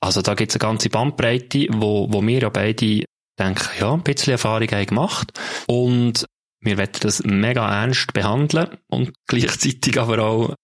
Also 0.00 0.22
da 0.22 0.34
gibt's 0.34 0.56
eine 0.56 0.60
ganze 0.60 0.88
Bandbreite, 0.88 1.66
wo, 1.70 2.12
wo 2.12 2.26
wir 2.26 2.40
ja 2.40 2.48
beide 2.48 3.04
denken, 3.38 3.68
ja, 3.78 3.92
ein 3.92 4.02
bisschen 4.02 4.32
Erfahrung 4.32 4.68
haben 4.68 4.86
gemacht 4.86 5.38
und 5.66 6.26
wir 6.60 6.78
werden 6.78 6.98
das 7.00 7.22
mega 7.24 7.82
ernst 7.82 8.12
behandeln 8.12 8.78
und 8.88 9.12
gleichzeitig 9.26 9.98
aber 9.98 10.18
auch 10.20 10.54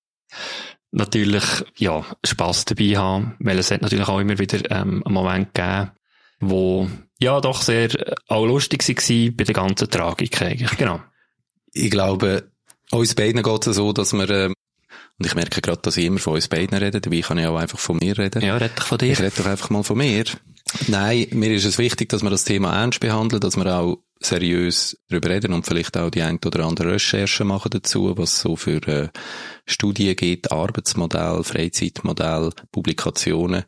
natürlich, 0.90 1.44
ja, 1.76 2.04
Spass 2.24 2.64
dabei 2.64 2.96
haben, 2.96 3.36
weil 3.38 3.58
es 3.58 3.70
hat 3.70 3.82
natürlich 3.82 4.08
auch 4.08 4.20
immer 4.20 4.38
wieder 4.38 4.58
ähm, 4.70 5.02
einen 5.04 5.14
Moment 5.14 5.54
gegeben, 5.54 5.90
wo 6.40 6.88
ja 7.18 7.40
doch 7.40 7.62
sehr 7.62 7.94
äh, 7.94 8.14
auch 8.28 8.46
lustig 8.46 8.86
war 8.88 9.32
bei 9.32 9.44
der 9.44 9.54
ganzen 9.54 9.90
Tragik 9.90 10.40
eigentlich, 10.42 10.76
genau. 10.76 11.00
Ich 11.72 11.90
glaube, 11.90 12.50
uns 12.90 13.14
beiden 13.14 13.42
geht 13.42 13.66
es 13.66 13.76
so, 13.76 13.92
dass 13.92 14.12
wir, 14.12 14.30
ähm, 14.30 14.54
und 15.18 15.26
ich 15.26 15.34
merke 15.34 15.60
gerade, 15.60 15.82
dass 15.82 15.96
ich 15.96 16.06
immer 16.06 16.20
von 16.20 16.34
uns 16.34 16.48
beiden 16.48 16.78
rede, 16.78 17.00
dabei 17.00 17.20
kann 17.20 17.38
ich 17.38 17.46
auch 17.46 17.56
einfach 17.56 17.78
von 17.78 17.98
mir 17.98 18.16
reden. 18.16 18.42
Ja, 18.42 18.56
red 18.56 18.76
dich 18.78 18.84
von 18.84 18.98
dir. 18.98 19.12
Ich 19.12 19.20
rede 19.20 19.34
doch 19.36 19.46
einfach 19.46 19.70
mal 19.70 19.82
von 19.82 19.98
mir. 19.98 20.24
Nein, 20.86 21.26
mir 21.32 21.50
ist 21.52 21.64
es 21.64 21.78
wichtig, 21.78 22.08
dass 22.08 22.22
wir 22.22 22.30
das 22.30 22.44
Thema 22.44 22.74
ernst 22.80 23.00
behandeln, 23.00 23.40
dass 23.40 23.56
wir 23.56 23.66
auch 23.66 23.98
seriös 24.20 24.96
darüber 25.08 25.30
reden 25.30 25.52
und 25.52 25.64
vielleicht 25.66 25.96
auch 25.96 26.10
die 26.10 26.22
ein 26.22 26.38
oder 26.44 26.64
andere 26.66 26.92
Recherche 26.94 27.44
machen 27.44 27.70
dazu, 27.70 28.16
was 28.16 28.40
so 28.40 28.56
für 28.56 28.86
äh, 28.88 29.08
Studien 29.66 30.16
gibt, 30.16 30.50
Arbeitsmodell, 30.50 31.42
Freizeitmodell, 31.44 32.50
Publikationen. 32.72 33.64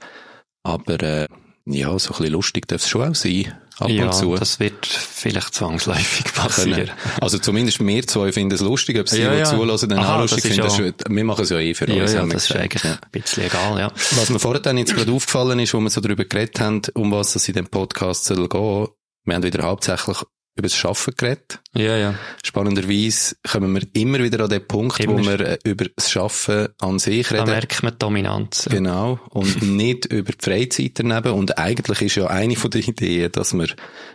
Aber 0.63 1.01
äh, 1.03 1.27
ja, 1.67 1.97
so 1.99 2.13
ein 2.13 2.19
bisschen 2.19 2.33
lustig 2.33 2.67
darf 2.69 2.83
es 2.83 2.89
schon 2.89 3.11
auch 3.11 3.15
sein. 3.15 3.55
Ab 3.79 3.89
ja, 3.89 4.05
und 4.07 4.13
zu. 4.15 4.35
das 4.35 4.61
wird 4.61 4.85
vielleicht 4.85 5.55
zwangsläufig 5.55 6.25
passieren. 6.35 6.75
können. 6.87 6.91
Also 7.23 7.39
zumindest 7.39 7.81
wir 7.81 8.07
zwei 8.07 8.31
finden 8.31 8.55
es 8.55 8.61
lustig, 8.61 8.99
ob 8.99 9.09
sie 9.09 9.23
Ja, 9.23 9.33
ja. 9.33 9.45
zulassen, 9.45 9.89
dann 9.89 10.01
Aha, 10.01 10.17
auch 10.17 10.21
lustig 10.21 10.43
finden. 10.43 10.61
Das 10.63 10.77
ja- 10.77 10.93
Wir 11.09 11.25
machen 11.25 11.45
es 11.45 11.49
ja 11.51 11.59
eh 11.59 11.73
für 11.73 11.89
Ja, 11.91 12.03
uns. 12.03 12.13
ja, 12.13 12.27
das 12.27 12.45
ist 12.51 12.57
eigentlich 12.57 12.83
Ja. 12.85 12.93
ein 13.01 13.11
bisschen 13.11 13.45
egal, 13.45 13.79
ja. 13.79 13.91
Was 14.17 14.29
mir 14.29 14.39
vorher 14.39 14.61
dann 14.61 14.77
jetzt 14.77 14.95
gerade 14.95 15.11
aufgefallen 15.11 15.61
ist, 15.61 15.73
wo 15.73 15.81
wir 15.81 15.89
so 15.89 16.03
darüber 16.03 16.27
geredet 16.27 16.61
haben, 16.61 16.83
um 16.93 17.11
was 17.11 17.35
es 17.37 17.49
in 17.49 17.55
dem 17.55 17.69
Podcast 17.69 18.25
soll 18.27 18.49
gehen, 18.51 18.89
wir 19.25 19.35
haben 19.35 19.43
wieder 19.43 19.63
hauptsächlich 19.63 20.19
über 20.61 20.69
das 20.69 20.77
Schaffen 20.77 21.15
geredet. 21.17 21.61
Ja, 21.75 21.97
ja. 21.97 22.15
Spannenderweise 22.45 23.37
kommen 23.51 23.75
wir 23.75 23.83
immer 23.95 24.19
wieder 24.21 24.45
an 24.45 24.51
den 24.51 24.67
Punkt, 24.67 24.99
wo 25.07 25.19
Immer. 25.19 25.39
wir 25.39 25.41
äh, 25.41 25.59
über 25.65 25.87
das 25.97 26.11
Schaffen 26.11 26.69
an 26.79 26.99
sich 26.99 27.29
Da 27.29 27.37
reden. 27.37 27.51
merkt 27.51 27.83
man 27.83 27.99
Dominanz. 27.99 28.67
Ja. 28.67 28.73
Genau. 28.77 29.19
Und 29.31 29.63
nicht 29.77 30.07
über 30.07 30.33
die 30.33 30.45
Freizeit 30.45 30.93
daneben. 30.99 31.33
Und 31.33 31.59
eigentlich 31.59 32.03
ist 32.03 32.17
ja 32.17 32.27
eine 32.27 32.57
von 32.57 32.71
den 32.71 32.83
Ideen, 32.83 33.33
dass 33.33 33.55
wir 33.55 33.69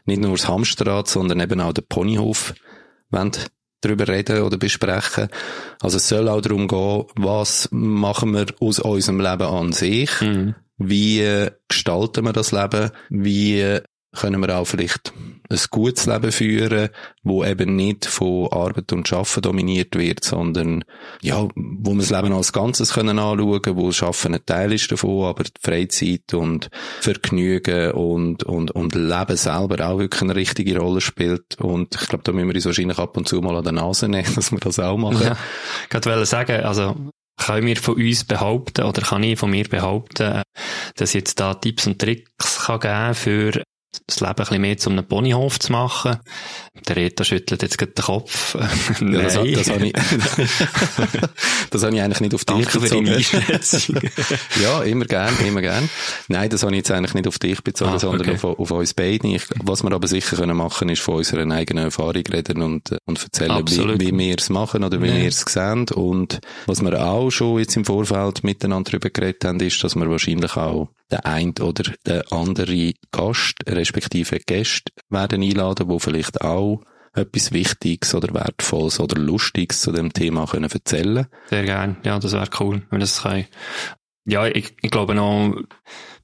nicht 0.05 0.21
nur 0.21 0.31
das 0.31 0.47
Hamsterrad, 0.47 1.07
sondern 1.07 1.39
eben 1.39 1.59
auch 1.59 1.73
den 1.73 1.85
Ponyhof 1.87 2.53
wollen 3.09 3.31
darüber 3.81 4.07
reden 4.07 4.41
oder 4.41 4.57
besprechen. 4.57 5.27
Also 5.81 5.97
es 5.97 6.07
soll 6.07 6.27
auch 6.29 6.41
darum 6.41 6.67
gehen, 6.67 7.03
was 7.15 7.69
machen 7.71 8.33
wir 8.33 8.45
aus 8.59 8.79
unserem 8.79 9.19
Leben 9.19 9.43
an 9.43 9.71
sich? 9.73 10.09
Mhm. 10.21 10.55
Wie 10.77 11.47
gestalten 11.67 12.25
wir 12.25 12.33
das 12.33 12.51
Leben? 12.51 12.91
Wie 13.09 13.79
können 14.15 14.41
wir 14.41 14.57
auch 14.57 14.65
vielleicht 14.65 15.13
ein 15.49 15.59
gutes 15.69 16.05
Leben 16.07 16.31
führen, 16.31 16.89
wo 17.23 17.43
eben 17.43 17.75
nicht 17.75 18.05
von 18.05 18.51
Arbeit 18.51 18.91
und 18.93 19.07
Schaffen 19.07 19.41
dominiert 19.41 19.95
wird, 19.95 20.23
sondern 20.23 20.83
ja, 21.21 21.47
wo 21.55 21.91
wir 21.91 21.99
das 21.99 22.09
Leben 22.09 22.33
als 22.33 22.51
Ganzes 22.51 22.93
können 22.93 23.19
anschauen, 23.19 23.75
wo 23.75 23.91
Schaffen 23.91 24.33
ein 24.33 24.45
Teil 24.45 24.73
ist 24.73 24.91
davon, 24.91 25.25
aber 25.25 25.43
die 25.43 25.51
Freizeit 25.61 26.33
und 26.33 26.69
Vergnügen 26.99 27.91
und, 27.91 28.43
und, 28.43 28.71
und 28.71 28.95
Leben 28.95 29.37
selber 29.37 29.87
auch 29.87 29.99
wirklich 29.99 30.21
eine 30.23 30.35
richtige 30.35 30.79
Rolle 30.79 31.01
spielt. 31.01 31.59
Und 31.59 31.95
ich 31.95 32.07
glaube, 32.07 32.23
da 32.23 32.31
müssen 32.31 32.47
wir 32.47 32.55
uns 32.55 32.65
wahrscheinlich 32.65 32.97
ab 32.97 33.15
und 33.17 33.27
zu 33.27 33.41
mal 33.41 33.55
an 33.55 33.63
der 33.63 33.73
Nase 33.73 34.07
nehmen, 34.07 34.27
dass 34.35 34.51
wir 34.51 34.59
das 34.59 34.79
auch 34.79 34.97
machen. 34.97 35.23
Ja. 35.23 35.37
Ich 35.89 36.05
wollte 36.05 36.25
sagen, 36.25 36.63
also, 36.63 36.95
können 37.37 37.67
wir 37.67 37.75
von 37.75 37.95
uns 37.95 38.23
behaupten, 38.23 38.85
oder 38.85 39.01
kann 39.01 39.23
ich 39.23 39.37
von 39.37 39.51
mir 39.51 39.65
behaupten, 39.65 40.41
dass 40.95 41.09
ich 41.09 41.15
jetzt 41.15 41.39
da 41.39 41.53
Tipps 41.53 41.85
und 41.85 41.99
Tricks 41.99 42.65
kann 42.65 42.79
geben 42.79 43.13
für 43.13 43.63
das 44.07 44.19
Leben 44.19 44.29
ein 44.31 44.35
bisschen 44.35 44.61
mehr 44.61 44.77
zu 44.77 44.89
einem 44.89 45.07
Ponyhof 45.07 45.59
zu 45.59 45.71
machen. 45.71 46.17
Der 46.87 46.95
Reta 46.95 47.23
schüttelt 47.23 47.61
jetzt 47.61 47.77
gerade 47.77 47.91
den 47.93 48.03
Kopf. 48.05 48.55
Ja, 49.01 49.21
das, 49.21 49.33
das 49.33 49.69
habe 49.69 49.87
ich, 49.87 49.93
das 51.69 51.83
habe 51.83 51.95
ich 51.95 52.01
eigentlich 52.01 52.21
nicht 52.21 52.33
auf 52.33 52.45
dich 52.45 52.65
Danke 52.67 52.89
deine 52.89 53.17
bezogen. 53.17 54.01
Ja, 54.61 54.83
immer 54.83 55.05
gern, 55.05 55.33
immer 55.45 55.61
gern. 55.61 55.89
Nein, 56.27 56.49
das 56.49 56.63
habe 56.63 56.71
ich 56.73 56.77
jetzt 56.77 56.91
eigentlich 56.91 57.13
nicht 57.13 57.27
auf 57.27 57.39
dich 57.39 57.61
bezogen, 57.63 57.91
Ah, 57.91 57.99
sondern 57.99 58.21
okay. 58.29 58.39
auf, 58.41 58.59
auf 58.59 58.71
uns 58.71 58.93
beide. 58.93 59.27
Ich, 59.27 59.43
was 59.63 59.83
wir 59.83 59.91
aber 59.91 60.07
sicher 60.07 60.37
können 60.37 60.57
machen, 60.57 60.89
ist 60.89 61.01
von 61.01 61.15
unserer 61.15 61.49
eigenen 61.51 61.85
Erfahrung 61.85 62.23
reden 62.31 62.61
und, 62.61 62.91
äh, 62.91 62.97
und 63.05 63.21
erzählen, 63.21 63.51
Absolut. 63.51 63.99
wie, 64.01 64.07
wie 64.11 64.17
wir 64.17 64.35
es 64.37 64.49
machen 64.49 64.83
oder 64.83 65.01
wie 65.01 65.07
Ja. 65.07 65.15
wir 65.15 65.27
es 65.27 65.41
sehen. 65.41 65.85
Und 65.93 66.39
was 66.65 66.81
wir 66.81 67.05
auch 67.05 67.29
schon 67.31 67.59
jetzt 67.59 67.75
im 67.75 67.85
Vorfeld 67.85 68.43
miteinander 68.43 68.91
darüber 68.91 69.09
geredet 69.09 69.45
haben, 69.45 69.59
ist, 69.59 69.83
dass 69.83 69.95
wir 69.95 70.09
wahrscheinlich 70.09 70.55
auch 70.55 70.89
den 71.11 71.19
ein 71.19 71.53
oder 71.59 71.91
den 72.05 72.21
anderen 72.31 72.93
Gast, 73.11 73.55
respektive 73.67 74.39
Gäste, 74.39 74.91
werden 75.09 75.43
einladen, 75.43 75.87
wo 75.87 75.99
vielleicht 75.99 76.41
auch 76.41 76.81
etwas 77.13 77.51
Wichtiges 77.51 78.13
oder 78.13 78.33
Wertvolles 78.33 78.99
oder 78.99 79.19
Lustiges 79.19 79.81
zu 79.81 79.91
dem 79.91 80.11
Thema 80.11 80.45
können 80.45 80.69
erzählen 80.69 81.27
Sehr 81.49 81.63
gern. 81.63 81.97
Ja, 82.03 82.19
das 82.19 82.33
wäre 82.33 82.49
cool, 82.59 82.83
wenn 82.89 82.99
das 82.99 83.21
kann. 83.21 83.45
Ja, 84.25 84.47
ich, 84.47 84.75
ich 84.81 84.91
glaube 84.91 85.15
noch, 85.15 85.55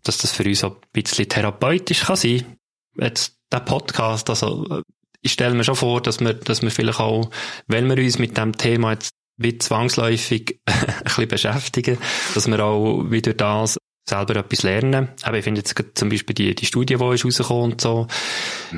dass 0.04 0.18
das 0.18 0.32
für 0.32 0.44
uns 0.44 0.64
auch 0.64 0.76
ein 0.76 0.82
bisschen 0.92 1.30
therapeutisch 1.30 2.02
kann 2.02 2.16
sein. 2.16 2.58
Jetzt 2.98 3.38
der 3.52 3.60
Podcast, 3.60 4.30
also 4.30 4.82
ich 5.22 5.34
stelle 5.34 5.54
mir 5.54 5.64
schon 5.64 5.76
vor, 5.76 6.02
dass 6.02 6.20
wir, 6.20 6.34
dass 6.34 6.62
wir 6.62 6.72
vielleicht 6.72 7.00
auch, 7.00 7.30
wenn 7.68 7.88
wir 7.88 8.04
uns 8.04 8.18
mit 8.20 8.38
dem 8.38 8.58
Thema 8.58 8.94
jetzt 8.94 9.12
wie 9.38 9.58
zwangsläufig 9.58 10.60
ein 10.66 11.04
bisschen 11.04 11.28
beschäftigen, 11.28 11.98
dass 12.34 12.48
wir 12.48 12.64
auch 12.64 13.10
wieder 13.10 13.34
das 13.34 13.78
selber 14.08 14.36
etwas 14.38 14.63
lernen. 14.63 15.10
Aber 15.24 15.38
ich 15.38 15.43
finde 15.43 15.62
jetzt 15.62 15.75
zum 15.96 16.10
Beispiel 16.10 16.34
die, 16.34 16.55
die 16.55 16.65
Studie, 16.65 16.96
die 16.96 17.13
ist 17.13 17.25
rausgekommen 17.25 17.72
und 17.74 17.81
so. 17.81 18.08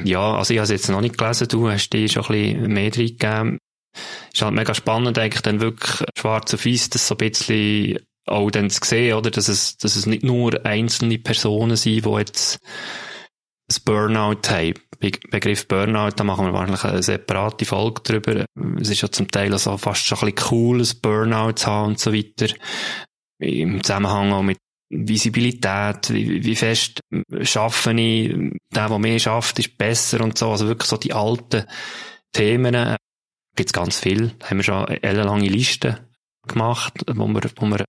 Ja, 0.03 0.35
also 0.35 0.53
ich 0.53 0.59
habe 0.59 0.65
es 0.65 0.71
jetzt 0.71 0.89
noch 0.89 1.01
nicht 1.01 1.17
gelesen, 1.17 1.47
du 1.47 1.69
hast 1.69 1.89
die 1.89 2.09
schon 2.09 2.23
ein 2.25 2.31
bisschen 2.31 2.73
mehr 2.73 2.89
drin 2.91 3.07
gegeben 3.07 3.57
ist 4.33 4.41
halt 4.41 4.53
mega 4.53 4.73
spannend, 4.73 5.17
eigentlich 5.17 5.41
dann 5.41 5.61
wirklich 5.61 6.03
schwarz 6.17 6.53
auf 6.53 6.65
weiß, 6.65 6.89
das 6.89 7.07
so 7.07 7.15
ein 7.15 7.29
bisschen 7.29 7.99
auch 8.25 8.49
dann 8.51 8.69
zu 8.69 8.79
sehen, 8.83 9.15
oder, 9.15 9.31
dass 9.31 9.47
es, 9.47 9.77
dass 9.77 9.95
es 9.95 10.05
nicht 10.05 10.23
nur 10.23 10.65
einzelne 10.65 11.19
Personen 11.19 11.75
sind, 11.75 12.05
die 12.05 12.09
jetzt 12.09 12.59
das 13.67 13.79
Burnout 13.79 14.41
haben. 14.47 14.73
Be 14.99 15.11
Begriff 15.29 15.67
Burnout, 15.67 16.11
da 16.15 16.23
machen 16.23 16.45
wir 16.45 16.53
wahrscheinlich 16.53 16.83
eine 16.83 17.03
separate 17.03 17.65
Folge 17.65 18.01
drüber. 18.01 18.45
Es 18.79 18.89
ist 18.89 19.01
ja 19.01 19.11
zum 19.11 19.29
Teil 19.29 19.51
also 19.51 19.77
fast 19.77 20.05
schon 20.05 20.17
ein 20.19 20.33
bisschen 20.33 20.51
cool, 20.51 20.81
ein 20.81 21.01
Burnout 21.01 21.53
zu 21.53 21.67
haben 21.67 21.87
und 21.89 21.99
so 21.99 22.13
weiter. 22.13 22.53
Im 23.39 23.83
Zusammenhang 23.83 24.31
auch 24.31 24.41
mit 24.41 24.57
Visibilität, 24.93 26.11
wie, 26.11 26.43
wie 26.43 26.55
fest 26.55 27.01
schaffe 27.41 27.93
ich, 27.93 28.33
der, 28.73 28.89
der 28.89 28.99
mehr 28.99 29.19
schafft, 29.19 29.59
ist 29.59 29.77
besser 29.77 30.21
und 30.21 30.37
so. 30.37 30.51
Also 30.51 30.67
wirklich 30.67 30.89
so 30.89 30.97
die 30.97 31.13
alten 31.13 31.65
Themen 32.31 32.97
gibt's 33.55 33.73
ganz 33.73 33.99
viel. 33.99 34.33
Da 34.39 34.49
haben 34.49 34.57
wir 34.57 34.63
schon 34.63 34.85
eine 34.85 35.03
ellenlange 35.03 35.49
Liste 35.49 36.07
gemacht, 36.47 36.93
wo 37.07 37.27
wir, 37.27 37.41
wo 37.57 37.65
wir 37.67 37.85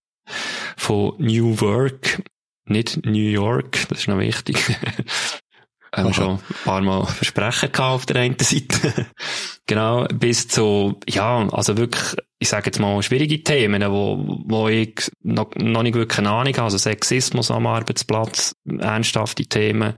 von 0.77 1.15
New 1.19 1.61
Work, 1.61 2.23
nicht 2.67 3.05
New 3.05 3.31
York, 3.31 3.87
das 3.89 4.01
ist 4.01 4.09
noch 4.09 4.19
wichtig, 4.19 4.57
haben 5.95 6.09
wir 6.09 6.15
schon 6.15 6.31
ein 6.37 6.41
paar 6.65 6.81
Mal 6.81 7.07
Versprechen 7.07 7.73
gehabt 7.73 7.95
auf 7.95 8.07
der 8.07 8.17
einen 8.17 8.39
Seite. 8.39 9.07
genau, 9.67 10.07
bis 10.07 10.49
zu, 10.49 10.99
ja, 11.09 11.49
also 11.51 11.77
wirklich, 11.77 12.17
ich 12.39 12.49
sage 12.49 12.67
jetzt 12.67 12.79
mal, 12.79 13.03
schwierige 13.03 13.43
Themen, 13.43 13.83
wo, 13.91 14.43
wo 14.45 14.69
ich 14.69 15.11
noch, 15.23 15.55
noch 15.57 15.83
nicht 15.83 15.95
wirklich 15.95 16.19
eine 16.19 16.31
Ahnung 16.31 16.53
habe, 16.55 16.65
also 16.65 16.79
Sexismus 16.79 17.51
am 17.51 17.67
Arbeitsplatz, 17.67 18.55
ernsthafte 18.67 19.45
Themen. 19.45 19.95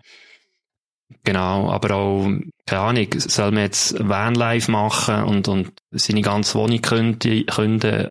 Genau, 1.25 1.71
aber 1.71 1.95
auch, 1.95 2.29
keine 2.67 2.83
Ahnung, 2.83 3.09
soll 3.17 3.53
man 3.53 3.63
jetzt 3.63 3.97
Vanlife 3.99 4.71
machen 4.71 5.25
und, 5.25 5.49
und 5.49 5.73
seine 5.91 6.23
ganze 6.23 6.59
Wohnung 6.59 6.83
künden, 6.83 7.47
künden, 7.47 8.09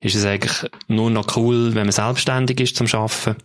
ist 0.00 0.14
es 0.14 0.24
eigentlich 0.24 0.70
nur 0.88 1.10
noch 1.10 1.36
cool, 1.36 1.74
wenn 1.74 1.86
man 1.86 1.92
selbstständig 1.92 2.60
ist 2.60 2.76
zum 2.76 2.86
Schaffen. 2.86 3.36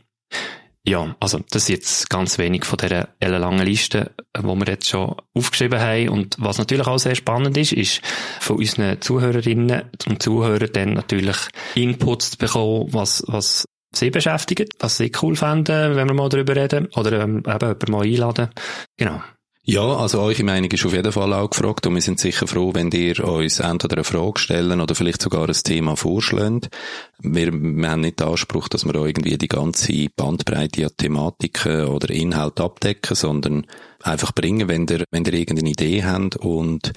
Ja, 0.87 1.15
also 1.19 1.39
das 1.49 1.63
ist 1.63 1.69
jetzt 1.69 2.09
ganz 2.11 2.37
wenig 2.37 2.63
von 2.63 2.77
dieser 2.77 3.09
ellenlangen 3.19 3.65
Liste, 3.65 4.11
die 4.37 4.43
wir 4.43 4.67
jetzt 4.67 4.87
schon 4.87 5.15
aufgeschrieben 5.33 5.79
haben. 5.79 6.09
Und 6.09 6.35
was 6.37 6.59
natürlich 6.59 6.85
auch 6.85 6.99
sehr 6.99 7.15
spannend 7.15 7.57
ist, 7.57 7.73
ist 7.73 8.01
von 8.39 8.57
unseren 8.57 9.01
Zuhörerinnen 9.01 9.83
und 10.07 10.21
Zuhörern 10.21 10.69
dann 10.71 10.93
natürlich 10.93 11.37
Inputs 11.73 12.31
zu 12.31 12.37
bekommen, 12.37 12.93
was, 12.93 13.23
was 13.25 13.65
sie 13.93 14.11
beschäftigt, 14.11 14.73
was 14.79 14.97
sie 14.97 15.11
cool 15.21 15.35
fänden, 15.35 15.95
wenn 15.95 16.07
wir 16.07 16.13
mal 16.13 16.29
darüber 16.29 16.55
reden 16.55 16.87
oder 16.95 17.23
ähm, 17.23 17.37
eben 17.39 17.47
jemanden 17.47 17.91
mal 17.91 18.03
einladen. 18.03 18.49
Genau. 18.97 19.21
Ja, 19.67 19.81
also 19.81 20.21
eure 20.21 20.43
Meinung 20.43 20.69
ist 20.69 20.85
auf 20.85 20.93
jeden 20.93 21.11
Fall 21.11 21.33
auch 21.33 21.49
gefragt 21.49 21.87
und 21.87 21.95
wir 21.95 22.01
sind 22.01 22.19
sicher 22.19 22.45
froh, 22.45 22.75
wenn 22.75 22.91
ihr 22.91 23.23
uns 23.27 23.59
entweder 23.59 23.95
eine 23.95 24.03
Frage 24.03 24.39
stellen 24.39 24.79
oder 24.79 24.93
vielleicht 24.93 25.23
sogar 25.23 25.49
ein 25.49 25.55
Thema 25.55 25.95
vorschlägt. 25.95 26.69
Wir, 27.17 27.51
wir 27.51 27.89
haben 27.89 28.01
nicht 28.01 28.19
den 28.19 28.27
Anspruch, 28.27 28.67
dass 28.67 28.85
wir 28.85 28.93
irgendwie 28.93 29.39
die 29.39 29.47
ganze 29.47 30.07
Bandbreite 30.15 30.85
an 30.85 30.91
Thematiken 30.95 31.85
oder 31.85 32.11
Inhalt 32.11 32.61
abdecken, 32.61 33.15
sondern 33.15 33.65
einfach 34.03 34.33
bringen, 34.33 34.67
wenn 34.67 34.85
ihr, 34.85 35.03
wenn 35.09 35.25
ihr 35.25 35.33
irgendeine 35.33 35.71
Idee 35.71 36.03
habt. 36.03 36.35
Und 36.35 36.93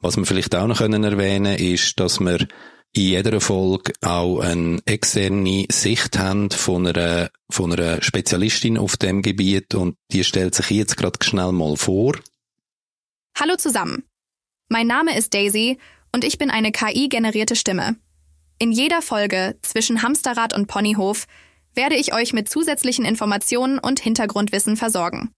was 0.00 0.16
wir 0.16 0.24
vielleicht 0.24 0.54
auch 0.54 0.68
noch 0.68 0.78
können 0.78 1.02
erwähnen 1.02 1.56
ist, 1.56 1.98
dass 1.98 2.20
wir 2.20 2.46
in 2.94 3.02
jeder 3.02 3.40
Folge 3.40 3.92
auch 4.02 4.40
eine 4.40 4.80
externe 4.84 5.66
Sicht 5.70 6.18
haben 6.18 6.50
von 6.50 6.86
einer, 6.86 7.30
von 7.50 7.72
einer 7.72 8.02
Spezialistin 8.02 8.76
auf 8.76 8.96
dem 8.96 9.22
Gebiet 9.22 9.74
und 9.74 9.96
die 10.10 10.24
stellt 10.24 10.54
sich 10.54 10.70
jetzt 10.70 10.96
gerade 10.96 11.18
schnell 11.22 11.52
mal 11.52 11.76
vor. 11.76 12.18
Hallo 13.38 13.56
zusammen. 13.56 14.04
Mein 14.68 14.86
Name 14.86 15.16
ist 15.16 15.32
Daisy 15.32 15.78
und 16.14 16.24
ich 16.24 16.36
bin 16.36 16.50
eine 16.50 16.70
KI-generierte 16.70 17.56
Stimme. 17.56 17.96
In 18.58 18.72
jeder 18.72 19.00
Folge 19.00 19.56
zwischen 19.62 20.02
Hamsterrad 20.02 20.54
und 20.54 20.66
Ponyhof 20.66 21.26
werde 21.74 21.96
ich 21.96 22.14
euch 22.14 22.34
mit 22.34 22.50
zusätzlichen 22.50 23.06
Informationen 23.06 23.78
und 23.78 24.00
Hintergrundwissen 24.00 24.76
versorgen. 24.76 25.32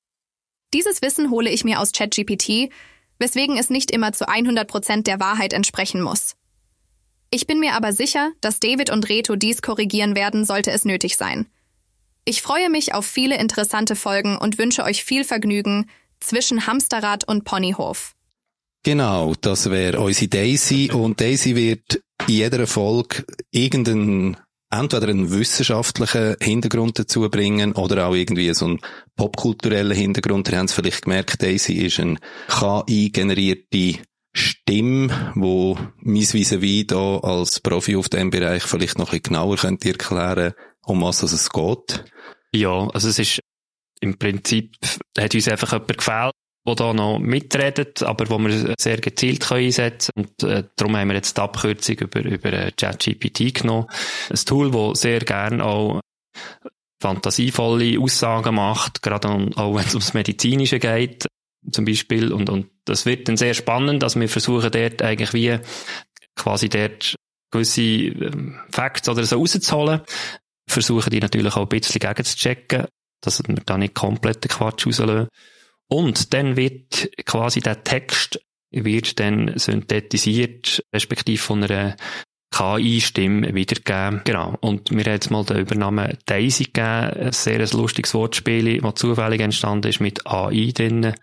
Dieses 0.72 1.02
Wissen 1.02 1.30
hole 1.30 1.50
ich 1.50 1.62
mir 1.62 1.80
aus 1.80 1.92
ChatGPT, 1.92 2.72
weswegen 3.20 3.56
es 3.56 3.70
nicht 3.70 3.92
immer 3.92 4.12
zu 4.12 4.28
100% 4.28 5.04
der 5.04 5.20
Wahrheit 5.20 5.52
entsprechen 5.52 6.02
muss. 6.02 6.34
Ich 7.34 7.48
bin 7.48 7.58
mir 7.58 7.72
aber 7.72 7.92
sicher, 7.92 8.30
dass 8.40 8.60
David 8.60 8.90
und 8.90 9.08
Reto 9.08 9.34
dies 9.34 9.60
korrigieren 9.60 10.14
werden, 10.14 10.44
sollte 10.44 10.70
es 10.70 10.84
nötig 10.84 11.16
sein. 11.16 11.46
Ich 12.24 12.42
freue 12.42 12.70
mich 12.70 12.94
auf 12.94 13.06
viele 13.06 13.36
interessante 13.38 13.96
Folgen 13.96 14.38
und 14.38 14.56
wünsche 14.56 14.84
euch 14.84 15.02
viel 15.02 15.24
Vergnügen 15.24 15.90
zwischen 16.20 16.68
Hamsterrad 16.68 17.26
und 17.26 17.42
Ponyhof. 17.42 18.14
Genau, 18.84 19.34
das 19.40 19.68
wäre 19.68 19.98
unsere 19.98 20.28
Daisy 20.28 20.92
und 20.92 21.20
Daisy 21.20 21.56
wird 21.56 22.04
in 22.28 22.34
jeder 22.34 22.68
Folge 22.68 23.24
irgendeinen 23.50 24.36
entweder 24.70 25.08
einen 25.08 25.32
wissenschaftlichen 25.32 26.36
Hintergrund 26.40 27.00
dazu 27.00 27.28
bringen 27.28 27.72
oder 27.72 28.06
auch 28.06 28.14
irgendwie 28.14 28.54
so 28.54 28.66
einen 28.66 28.78
popkulturellen 29.16 29.96
Hintergrund. 29.96 30.50
Ihr 30.50 30.58
habt 30.58 30.70
es 30.70 30.76
vielleicht 30.76 31.02
gemerkt, 31.02 31.42
Daisy 31.42 31.72
ist 31.72 31.98
eine 31.98 32.16
KI-generierte 32.46 34.04
Stimme, 34.34 35.32
wo 35.36 35.78
mein 35.98 36.22
vis 36.22 36.86
da 36.86 37.18
als 37.18 37.60
Profi 37.60 37.96
auf 37.96 38.08
dem 38.08 38.30
Bereich 38.30 38.64
vielleicht 38.64 38.98
noch 38.98 39.12
ein 39.12 39.20
bisschen 39.20 39.34
genauer 39.34 39.56
könnt 39.56 39.84
ihr 39.84 39.92
erklären, 39.92 40.54
um 40.84 41.02
was 41.02 41.22
es 41.22 41.50
geht. 41.50 42.04
Ja, 42.52 42.88
also 42.88 43.08
es 43.08 43.18
ist 43.18 43.40
im 44.00 44.18
Prinzip, 44.18 44.76
hat 45.16 45.34
uns 45.34 45.48
einfach 45.48 45.72
jemand 45.72 45.98
gefällt, 45.98 46.32
der 46.66 46.74
da 46.74 46.92
noch 46.92 47.18
mitredet, 47.18 48.02
aber 48.02 48.28
wo 48.30 48.38
wir 48.38 48.74
sehr 48.78 48.98
gezielt 48.98 49.46
können 49.46 49.66
einsetzen 49.66 50.12
Und 50.16 50.42
äh, 50.42 50.64
darum 50.76 50.96
haben 50.96 51.08
wir 51.08 51.14
jetzt 51.14 51.36
die 51.36 51.40
Abkürzung 51.40 51.96
über, 51.98 52.24
über 52.24 52.52
äh, 52.52 52.72
ChatGPT 52.72 53.54
genommen. 53.54 53.86
Ein 54.30 54.36
Tool, 54.36 54.70
das 54.70 55.00
sehr 55.00 55.20
gern 55.20 55.60
auch 55.60 56.00
fantasievolle 57.00 58.00
Aussagen 58.00 58.54
macht, 58.54 59.02
gerade 59.02 59.28
auch 59.28 59.74
wenn 59.74 59.86
es 59.86 59.94
ums 59.94 60.14
Medizinische 60.14 60.78
geht, 60.78 61.26
zum 61.70 61.84
Beispiel. 61.84 62.32
Und, 62.32 62.48
und 62.48 62.70
das 62.84 63.06
wird 63.06 63.28
dann 63.28 63.36
sehr 63.36 63.54
spannend, 63.54 64.02
dass 64.02 64.18
wir 64.18 64.28
versuchen 64.28 64.70
dort 64.70 65.02
eigentlich 65.02 65.32
wie 65.32 65.58
quasi 66.36 66.68
dort 66.68 67.16
gewisse 67.50 67.82
ähm, 67.82 68.60
Facts 68.70 69.08
oder 69.08 69.24
so 69.24 69.38
rauszuholen. 69.38 70.02
Versuchen 70.68 71.10
die 71.10 71.20
natürlich 71.20 71.54
auch 71.54 71.62
ein 71.62 71.68
bisschen 71.68 72.00
gegen 72.00 72.24
zu 72.24 72.36
checken, 72.36 72.86
dass 73.20 73.42
wir 73.46 73.54
da 73.66 73.78
nicht 73.78 73.94
komplett 73.94 74.44
den 74.44 74.50
Quatsch 74.50 74.86
rauslösen. 74.86 75.28
Und 75.88 76.32
dann 76.34 76.56
wird 76.56 77.10
quasi 77.24 77.60
der 77.60 77.84
Text 77.84 78.40
wird 78.70 79.20
dann 79.20 79.56
synthetisiert, 79.56 80.82
respektive 80.92 81.40
von 81.40 81.62
einer 81.62 81.96
KI-Stimme 82.54 83.54
wiedergegeben. 83.54 84.20
Genau. 84.24 84.56
Und 84.60 84.90
wir 84.90 85.04
haben 85.04 85.12
jetzt 85.12 85.30
mal 85.30 85.44
den 85.44 85.58
Übernamen 85.58 86.16
Daisy 86.26 86.64
gegeben. 86.64 86.86
Ein 86.86 87.32
sehr 87.32 87.66
lustiges 87.72 88.14
Wortspiel, 88.14 88.80
das 88.80 88.94
zufällig 88.94 89.40
entstanden 89.40 89.88
ist 89.88 90.00
mit 90.00 90.26
AI 90.26 90.72
drin. 90.72 91.14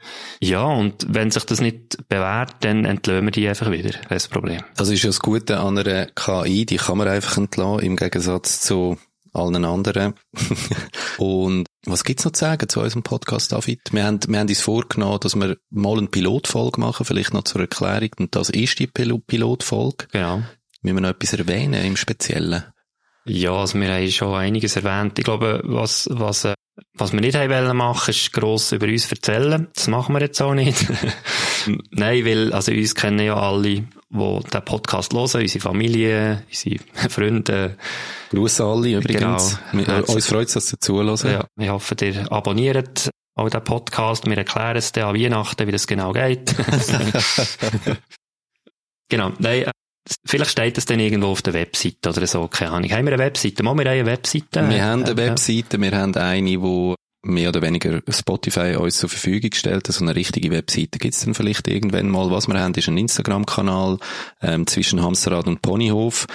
Ja, 0.42 0.64
und 0.64 1.06
wenn 1.08 1.32
sich 1.32 1.46
das 1.46 1.62
nicht 1.62 1.98
bewährt, 2.10 2.56
dann 2.62 2.86
entlösen 2.86 3.26
wir 3.26 3.32
die 3.32 3.48
einfach 3.48 3.72
wieder. 3.72 3.92
Das 4.10 4.28
Problem. 4.28 4.62
Das 4.76 4.90
ist 4.90 5.04
ja 5.04 5.10
das 5.10 5.20
Gute 5.20 5.60
an 5.60 5.78
einer 5.78 6.08
KI, 6.08 6.66
die 6.66 6.78
kann 6.78 6.98
man 6.98 7.08
einfach 7.08 7.38
entlassen, 7.38 7.86
im 7.86 7.96
Gegensatz 7.96 8.62
zu 8.62 8.98
allen 9.34 9.64
anderen. 9.64 10.14
und 11.18 11.66
was 11.86 12.04
gibt's 12.04 12.26
noch 12.26 12.34
zu 12.34 12.42
sagen 12.42 12.68
zu 12.68 12.82
unserem 12.82 13.04
Podcast, 13.04 13.54
David? 13.54 13.80
Wir 13.92 14.04
haben, 14.04 14.20
wir 14.28 14.40
haben 14.40 14.50
uns 14.50 14.60
vorgenommen, 14.60 15.20
dass 15.22 15.36
wir 15.36 15.56
mal 15.70 15.98
eine 15.98 16.08
Pilotfolge 16.08 16.82
machen, 16.82 17.06
vielleicht 17.06 17.34
noch 17.34 17.44
zur 17.44 17.62
Erklärung. 17.62 18.10
Und 18.20 18.36
das 18.36 18.50
ist 18.50 18.80
die 18.80 18.88
Pil 18.88 19.18
Pilotfolge. 19.20 20.08
Genau. 20.12 20.44
Müssen 20.82 20.98
wir 20.98 21.02
noch 21.02 21.10
etwas 21.10 21.34
erwähnen 21.34 21.86
im 21.86 21.96
Speziellen? 21.96 22.64
Ja, 23.26 23.54
also 23.54 23.80
wir 23.80 23.94
haben 23.94 24.10
schon 24.10 24.34
einiges 24.34 24.76
erwähnt. 24.76 25.20
Ich 25.20 25.26
glaube, 25.26 25.62
was, 25.64 26.10
was, 26.12 26.46
äh, 26.46 26.56
was 26.94 27.14
wir 27.14 27.22
nicht 27.22 27.36
haben 27.36 27.52
wollen 27.52 27.78
machen, 27.78 28.10
ist 28.10 28.34
gross 28.34 28.72
über 28.72 28.88
uns 28.88 29.12
erzählen. 29.12 29.68
Das 29.76 29.88
machen 29.88 30.16
wir 30.16 30.22
jetzt 30.22 30.42
auch 30.42 30.56
nicht. 30.56 30.88
Nein, 31.92 32.26
weil, 32.26 32.52
also 32.52 32.72
uns 32.72 32.96
kennen 32.96 33.20
ja 33.20 33.36
alle, 33.36 33.62
die 33.62 33.88
den 34.10 34.66
Podcast 34.66 35.14
hören, 35.14 35.42
unsere 35.42 35.60
Familie, 35.60 36.44
unsere 36.50 37.10
Freunde. 37.10 37.78
Grüße 38.32 38.64
alle 38.64 38.98
übrigens. 38.98 39.60
Genau. 39.72 39.88
Wir, 39.88 40.10
uns 40.10 40.26
freut 40.26 40.48
es, 40.48 40.56
dass 40.56 40.70
Sie 40.70 40.80
zuhören. 40.80 41.16
Ja, 41.24 41.46
ich 41.60 41.70
hoffe, 41.70 41.96
ihr 42.02 42.32
abonniert 42.32 43.12
auch 43.36 43.50
den 43.50 43.64
Podcast. 43.64 44.26
Wir 44.26 44.38
erklären 44.38 44.78
es 44.78 44.92
dann 44.92 45.04
an 45.04 45.16
Weihnachten, 45.16 45.68
wie 45.68 45.72
das 45.72 45.86
genau 45.86 46.12
geht. 46.12 46.56
genau. 49.10 49.32
Nein, 49.38 49.64
äh, 49.64 49.72
Vielleicht 50.26 50.52
steht 50.52 50.78
das 50.78 50.86
dann 50.86 51.00
irgendwo 51.00 51.28
auf 51.28 51.42
der 51.42 51.54
Webseite 51.54 52.10
oder 52.10 52.26
so, 52.26 52.48
keine 52.48 52.72
Ahnung. 52.72 52.90
Haben 52.92 53.06
wir 53.06 53.14
eine 53.14 53.24
Webseite? 53.24 53.64
Machen 53.64 53.80
wir 53.80 53.90
eine 53.90 54.06
Webseite? 54.06 54.68
Wir 54.68 54.84
haben 54.84 55.04
eine 55.04 55.18
Webseite, 55.18 55.80
wir 55.80 55.92
haben 55.92 56.16
eine, 56.16 56.48
die 56.48 56.96
mehr 57.24 57.50
oder 57.50 57.62
weniger 57.62 58.02
Spotify 58.10 58.76
uns 58.76 58.98
zur 58.98 59.10
Verfügung 59.10 59.52
stellt. 59.54 59.88
Also 59.88 60.04
eine 60.04 60.16
richtige 60.16 60.50
Webseite 60.50 60.98
gibt's 60.98 61.24
dann 61.24 61.36
vielleicht 61.36 61.68
irgendwann 61.68 62.10
mal. 62.10 62.32
Was 62.32 62.48
wir 62.48 62.60
haben, 62.60 62.74
ist 62.74 62.88
ein 62.88 62.98
Instagram-Kanal 62.98 64.00
ähm, 64.42 64.66
zwischen 64.66 65.04
Hamsterrad 65.04 65.48
und 65.48 65.62
Ponyhof. 65.62 66.26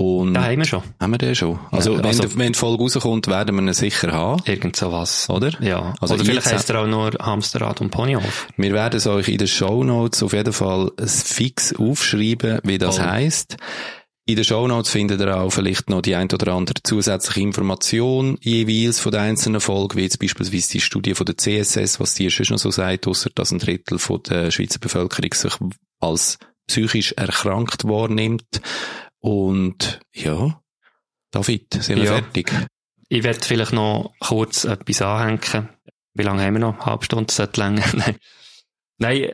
Und 0.00 0.34
da 0.34 0.44
haben 0.44 0.58
wir 0.58 0.64
schon. 0.64 0.82
Haben 1.00 1.10
wir 1.10 1.18
den 1.18 1.34
schon? 1.34 1.58
Also, 1.72 1.96
ja, 1.96 2.02
also 2.02 2.22
wenn, 2.22 2.38
wenn 2.38 2.52
die 2.52 2.58
Folge 2.58 2.84
rauskommt, 2.84 3.26
werden 3.26 3.56
wir 3.56 3.62
ihn 3.62 3.74
sicher 3.74 4.12
haben. 4.12 4.40
Irgend 4.44 4.76
so 4.76 4.92
was. 4.92 5.28
Oder? 5.28 5.60
Ja. 5.60 5.92
Also 6.00 6.14
oder 6.14 6.24
vielleicht 6.24 6.46
heisst 6.46 6.70
er 6.70 6.82
auch 6.82 6.86
nur 6.86 7.10
Hamsterrad 7.18 7.80
und 7.80 7.90
Ponyhof. 7.90 8.46
Wir 8.56 8.72
werden 8.72 8.96
es 8.96 9.08
euch 9.08 9.26
in 9.26 9.38
den 9.38 9.48
Show 9.48 9.82
Notes 9.82 10.22
auf 10.22 10.34
jeden 10.34 10.52
Fall 10.52 10.92
fix 11.04 11.74
aufschreiben, 11.74 12.60
wie 12.62 12.78
das 12.78 13.00
oh. 13.00 13.02
heisst. 13.02 13.56
In 14.24 14.36
den 14.36 14.44
Show 14.44 14.68
Notes 14.68 14.92
findet 14.92 15.20
ihr 15.20 15.36
auch 15.36 15.50
vielleicht 15.50 15.90
noch 15.90 16.02
die 16.02 16.14
ein 16.14 16.30
oder 16.30 16.52
andere 16.52 16.80
zusätzliche 16.84 17.40
Information 17.40 18.38
jeweils 18.40 19.00
von 19.00 19.10
der 19.10 19.22
einzelnen 19.22 19.60
Folge, 19.60 19.96
wie 19.96 20.02
jetzt 20.02 20.20
beispielsweise 20.20 20.70
die 20.70 20.80
Studie 20.80 21.14
von 21.14 21.26
der 21.26 21.38
CSS, 21.38 21.98
was 21.98 22.14
die 22.14 22.30
schon 22.30 22.46
noch 22.50 22.58
so 22.58 22.70
sagt, 22.70 23.08
ausser 23.08 23.30
dass 23.34 23.50
ein 23.50 23.58
Drittel 23.58 23.98
von 23.98 24.22
der 24.22 24.52
Schweizer 24.52 24.78
Bevölkerung 24.78 25.34
sich 25.34 25.54
als 25.98 26.38
psychisch 26.68 27.14
erkrankt 27.16 27.88
wahrnimmt. 27.88 28.60
Und 29.20 30.00
ja, 30.14 30.60
David, 31.30 31.74
sind 31.74 31.96
wir 31.96 32.04
ja. 32.04 32.12
fertig? 32.14 32.52
Ich 33.08 33.22
werde 33.22 33.40
vielleicht 33.40 33.72
noch 33.72 34.12
kurz 34.20 34.64
etwas 34.64 35.02
anhängen. 35.02 35.68
Wie 36.14 36.22
lange 36.22 36.42
haben 36.42 36.54
wir 36.54 36.60
noch? 36.60 36.74
Eine 36.74 36.86
halbe 36.86 37.04
Stunde 37.04 37.32
sollte 37.32 37.60
länger. 37.60 37.84
Nein. 38.98 39.30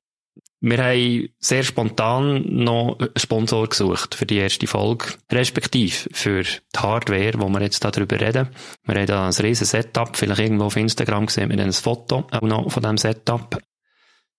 Wir 0.66 0.78
haben 0.82 1.28
sehr 1.40 1.62
spontan 1.62 2.42
noch 2.46 2.98
einen 2.98 3.10
Sponsor 3.16 3.68
gesucht 3.68 4.14
für 4.14 4.24
die 4.24 4.38
erste 4.38 4.66
Folge, 4.66 5.08
respektive 5.30 6.08
für 6.12 6.42
die 6.42 6.78
Hardware, 6.78 7.34
wo 7.36 7.50
wir 7.50 7.60
jetzt 7.60 7.84
darüber 7.84 8.18
reden. 8.18 8.48
Wir 8.84 8.94
haben 8.94 9.06
da 9.06 9.26
ein 9.26 9.34
riesen 9.34 9.66
Setup, 9.66 10.16
vielleicht 10.16 10.40
irgendwo 10.40 10.64
auf 10.64 10.76
Instagram 10.76 11.26
gesehen, 11.26 11.50
wir 11.50 11.58
haben 11.58 11.68
ein 11.68 11.72
Foto 11.74 12.26
auch 12.30 12.40
noch 12.40 12.70
von 12.70 12.82
diesem 12.82 12.96
Setup. 12.96 13.58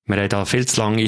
Wir 0.06 0.18
haben 0.18 0.30
da 0.30 0.46
viel 0.46 0.68
zu 0.68 0.82
lange 0.82 1.08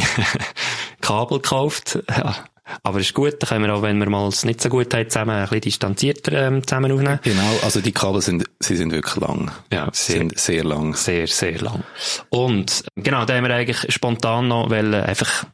Kabel 1.02 1.40
gekauft. 1.40 1.98
Ja, 2.10 2.46
aber 2.84 3.00
ist 3.00 3.14
gut, 3.14 3.36
da 3.40 3.48
können 3.48 3.66
wir 3.66 3.74
auch, 3.74 3.82
wenn 3.82 3.98
wir 3.98 4.10
mal 4.10 4.28
es 4.28 4.46
nicht 4.46 4.62
so 4.62 4.70
gut 4.70 4.94
haben, 4.94 5.10
zusammen 5.10 5.36
ein 5.36 5.44
bisschen 5.44 5.62
distanzierter 5.62 6.48
ähm, 6.48 6.66
zusammen 6.66 6.92
aufnehmen. 6.92 7.20
Genau, 7.24 7.60
also 7.64 7.82
die 7.82 7.92
Kabel 7.92 8.22
sind, 8.22 8.46
sie 8.60 8.76
sind 8.76 8.92
wirklich 8.92 9.16
lang. 9.18 9.52
Ja, 9.72 9.90
sehr, 9.94 10.18
sind 10.18 10.38
sehr 10.38 10.64
lang. 10.64 10.96
Sehr, 10.96 11.28
sehr 11.28 11.60
lang. 11.60 11.84
Und 12.30 12.84
genau, 12.96 13.26
da 13.26 13.36
haben 13.36 13.46
wir 13.46 13.54
eigentlich 13.54 13.94
spontan 13.94 14.48
noch 14.48 14.70
weil 14.70 14.94
einfach 14.94 15.46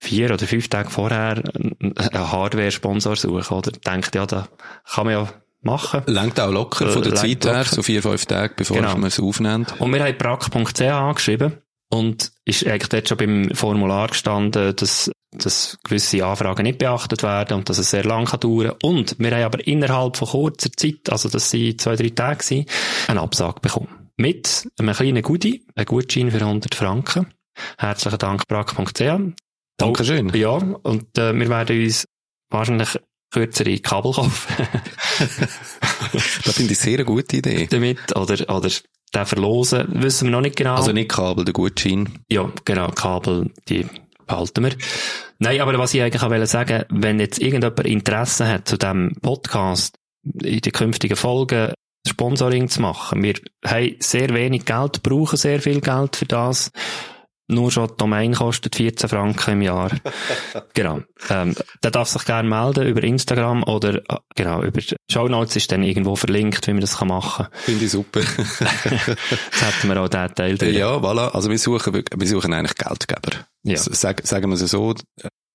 vier 0.00 0.32
oder 0.32 0.46
fünf 0.46 0.68
Tage 0.68 0.90
vorher 0.90 1.42
einen 1.54 1.94
Hardware-Sponsor 2.12 3.16
suchen, 3.16 3.56
oder? 3.56 3.70
Denkt, 3.70 4.14
ja, 4.14 4.26
da 4.26 4.48
kann 4.92 5.06
man 5.06 5.14
ja 5.14 5.28
machen. 5.62 6.02
Lenkt 6.06 6.40
auch 6.40 6.50
locker 6.50 6.88
von 6.88 7.02
der 7.02 7.12
äh, 7.12 7.16
Zeit 7.16 7.44
her, 7.44 7.64
so 7.64 7.82
vier, 7.82 8.02
fünf 8.02 8.26
Tage, 8.26 8.54
bevor 8.56 8.76
genau. 8.76 8.96
man 8.96 9.04
es 9.04 9.20
aufnimmt. 9.20 9.74
Und 9.78 9.92
wir 9.92 10.02
haben 10.02 10.16
brack.ch 10.16 10.80
angeschrieben 10.82 11.58
und 11.88 12.32
ist 12.44 12.66
eigentlich 12.66 12.88
dort 12.88 13.08
schon 13.08 13.18
beim 13.18 13.50
Formular 13.54 14.08
gestanden, 14.08 14.74
dass, 14.76 15.10
dass 15.32 15.78
gewisse 15.84 16.24
Anfragen 16.24 16.64
nicht 16.64 16.78
beachtet 16.78 17.22
werden 17.22 17.58
und 17.58 17.68
dass 17.68 17.78
es 17.78 17.90
sehr 17.90 18.04
lang 18.04 18.26
kann 18.26 18.40
dauern 18.40 18.74
Und 18.82 19.16
wir 19.18 19.30
haben 19.30 19.44
aber 19.44 19.66
innerhalb 19.66 20.16
von 20.16 20.28
kurzer 20.28 20.70
Zeit, 20.72 21.10
also 21.10 21.28
das 21.28 21.50
sind 21.50 21.80
zwei, 21.80 21.96
drei 21.96 22.10
Tage 22.10 22.44
gewesen, 22.44 22.66
einen 23.08 23.18
Absag 23.18 23.62
bekommen. 23.62 24.10
Mit 24.16 24.68
einem 24.78 24.94
kleinen 24.94 25.22
Goodie, 25.22 25.64
einem 25.74 25.86
Gutschein 25.86 26.30
für 26.30 26.40
100 26.40 26.74
Franken. 26.74 27.32
Herzlichen 27.78 28.18
Dank, 28.18 28.46
brack.ch. 28.48 29.02
Dankeschön. 29.78 30.30
Ja, 30.34 30.52
und 30.52 31.18
äh, 31.18 31.38
wir 31.38 31.48
werden 31.48 31.82
uns 31.82 32.06
wahrscheinlich 32.50 32.98
kürzere 33.30 33.78
Kabel 33.78 34.12
kaufen. 34.12 34.66
das 36.44 36.54
finde 36.54 36.72
ich 36.72 36.78
sehr 36.78 36.94
eine 36.94 37.04
gute 37.04 37.36
Idee. 37.36 37.66
Damit, 37.66 38.16
oder, 38.16 38.54
oder 38.54 38.70
den 39.14 39.26
verlosen, 39.26 39.86
wissen 39.88 40.26
wir 40.26 40.32
noch 40.32 40.40
nicht 40.40 40.56
genau. 40.56 40.76
Also 40.76 40.92
nicht 40.92 41.10
Kabel, 41.10 41.44
der 41.44 41.54
Gutschein. 41.54 42.08
Ja, 42.30 42.50
genau, 42.64 42.88
Kabel, 42.90 43.50
die 43.68 43.86
behalten 44.26 44.64
wir. 44.64 44.72
Nein, 45.38 45.60
aber 45.60 45.78
was 45.78 45.94
ich 45.94 46.02
eigentlich 46.02 46.22
auch 46.22 46.46
sagen 46.46 46.84
wenn 46.88 47.20
jetzt 47.20 47.40
irgendjemand 47.40 47.86
Interesse 47.86 48.48
hat 48.48 48.68
zu 48.68 48.76
diesem 48.76 49.16
Podcast, 49.22 49.96
in 50.42 50.60
den 50.60 50.72
künftigen 50.72 51.16
Folgen 51.16 51.72
Sponsoring 52.06 52.68
zu 52.68 52.80
machen. 52.82 53.22
Wir 53.22 53.34
haben 53.64 53.96
sehr 53.98 54.30
wenig 54.30 54.64
Geld, 54.64 55.02
brauchen 55.02 55.36
sehr 55.36 55.60
viel 55.60 55.80
Geld 55.80 56.16
für 56.16 56.26
das. 56.26 56.70
Nur 57.48 57.70
schon 57.70 57.86
die 57.88 57.96
Domain 57.96 58.34
kostet 58.34 58.74
14 58.74 59.08
Franken 59.08 59.52
im 59.52 59.62
Jahr. 59.62 59.92
genau. 60.74 61.00
Ähm, 61.30 61.54
der 61.82 61.90
darf 61.92 62.08
sich 62.08 62.24
gerne 62.24 62.48
melden 62.48 62.86
über 62.86 63.02
Instagram 63.04 63.62
oder 63.62 63.96
äh, 63.96 64.16
genau 64.34 64.62
über 64.62 64.80
Show 65.08 65.28
Notes 65.28 65.54
ist 65.54 65.70
dann 65.70 65.84
irgendwo 65.84 66.16
verlinkt, 66.16 66.66
wie 66.66 66.72
man 66.72 66.80
das 66.80 67.00
machen 67.00 67.46
kann. 67.46 67.48
Finde 67.52 67.84
ich 67.84 67.90
super. 67.92 68.20
Jetzt 68.20 69.62
hätten 69.62 69.88
wir 69.88 70.02
auch 70.02 70.08
diesen 70.08 70.34
Teil 70.34 70.58
drin. 70.58 70.74
Ja, 70.74 70.96
voilà. 70.96 71.28
Also 71.28 71.48
wir 71.48 71.58
suchen, 71.58 71.94
wir 71.94 72.28
suchen 72.28 72.52
eigentlich 72.52 72.74
Geldgeber. 72.74 73.46
Ja. 73.62 73.76
Sag, 73.76 74.26
sagen 74.26 74.50
wir 74.50 74.60
es 74.60 74.68
so. 74.68 74.94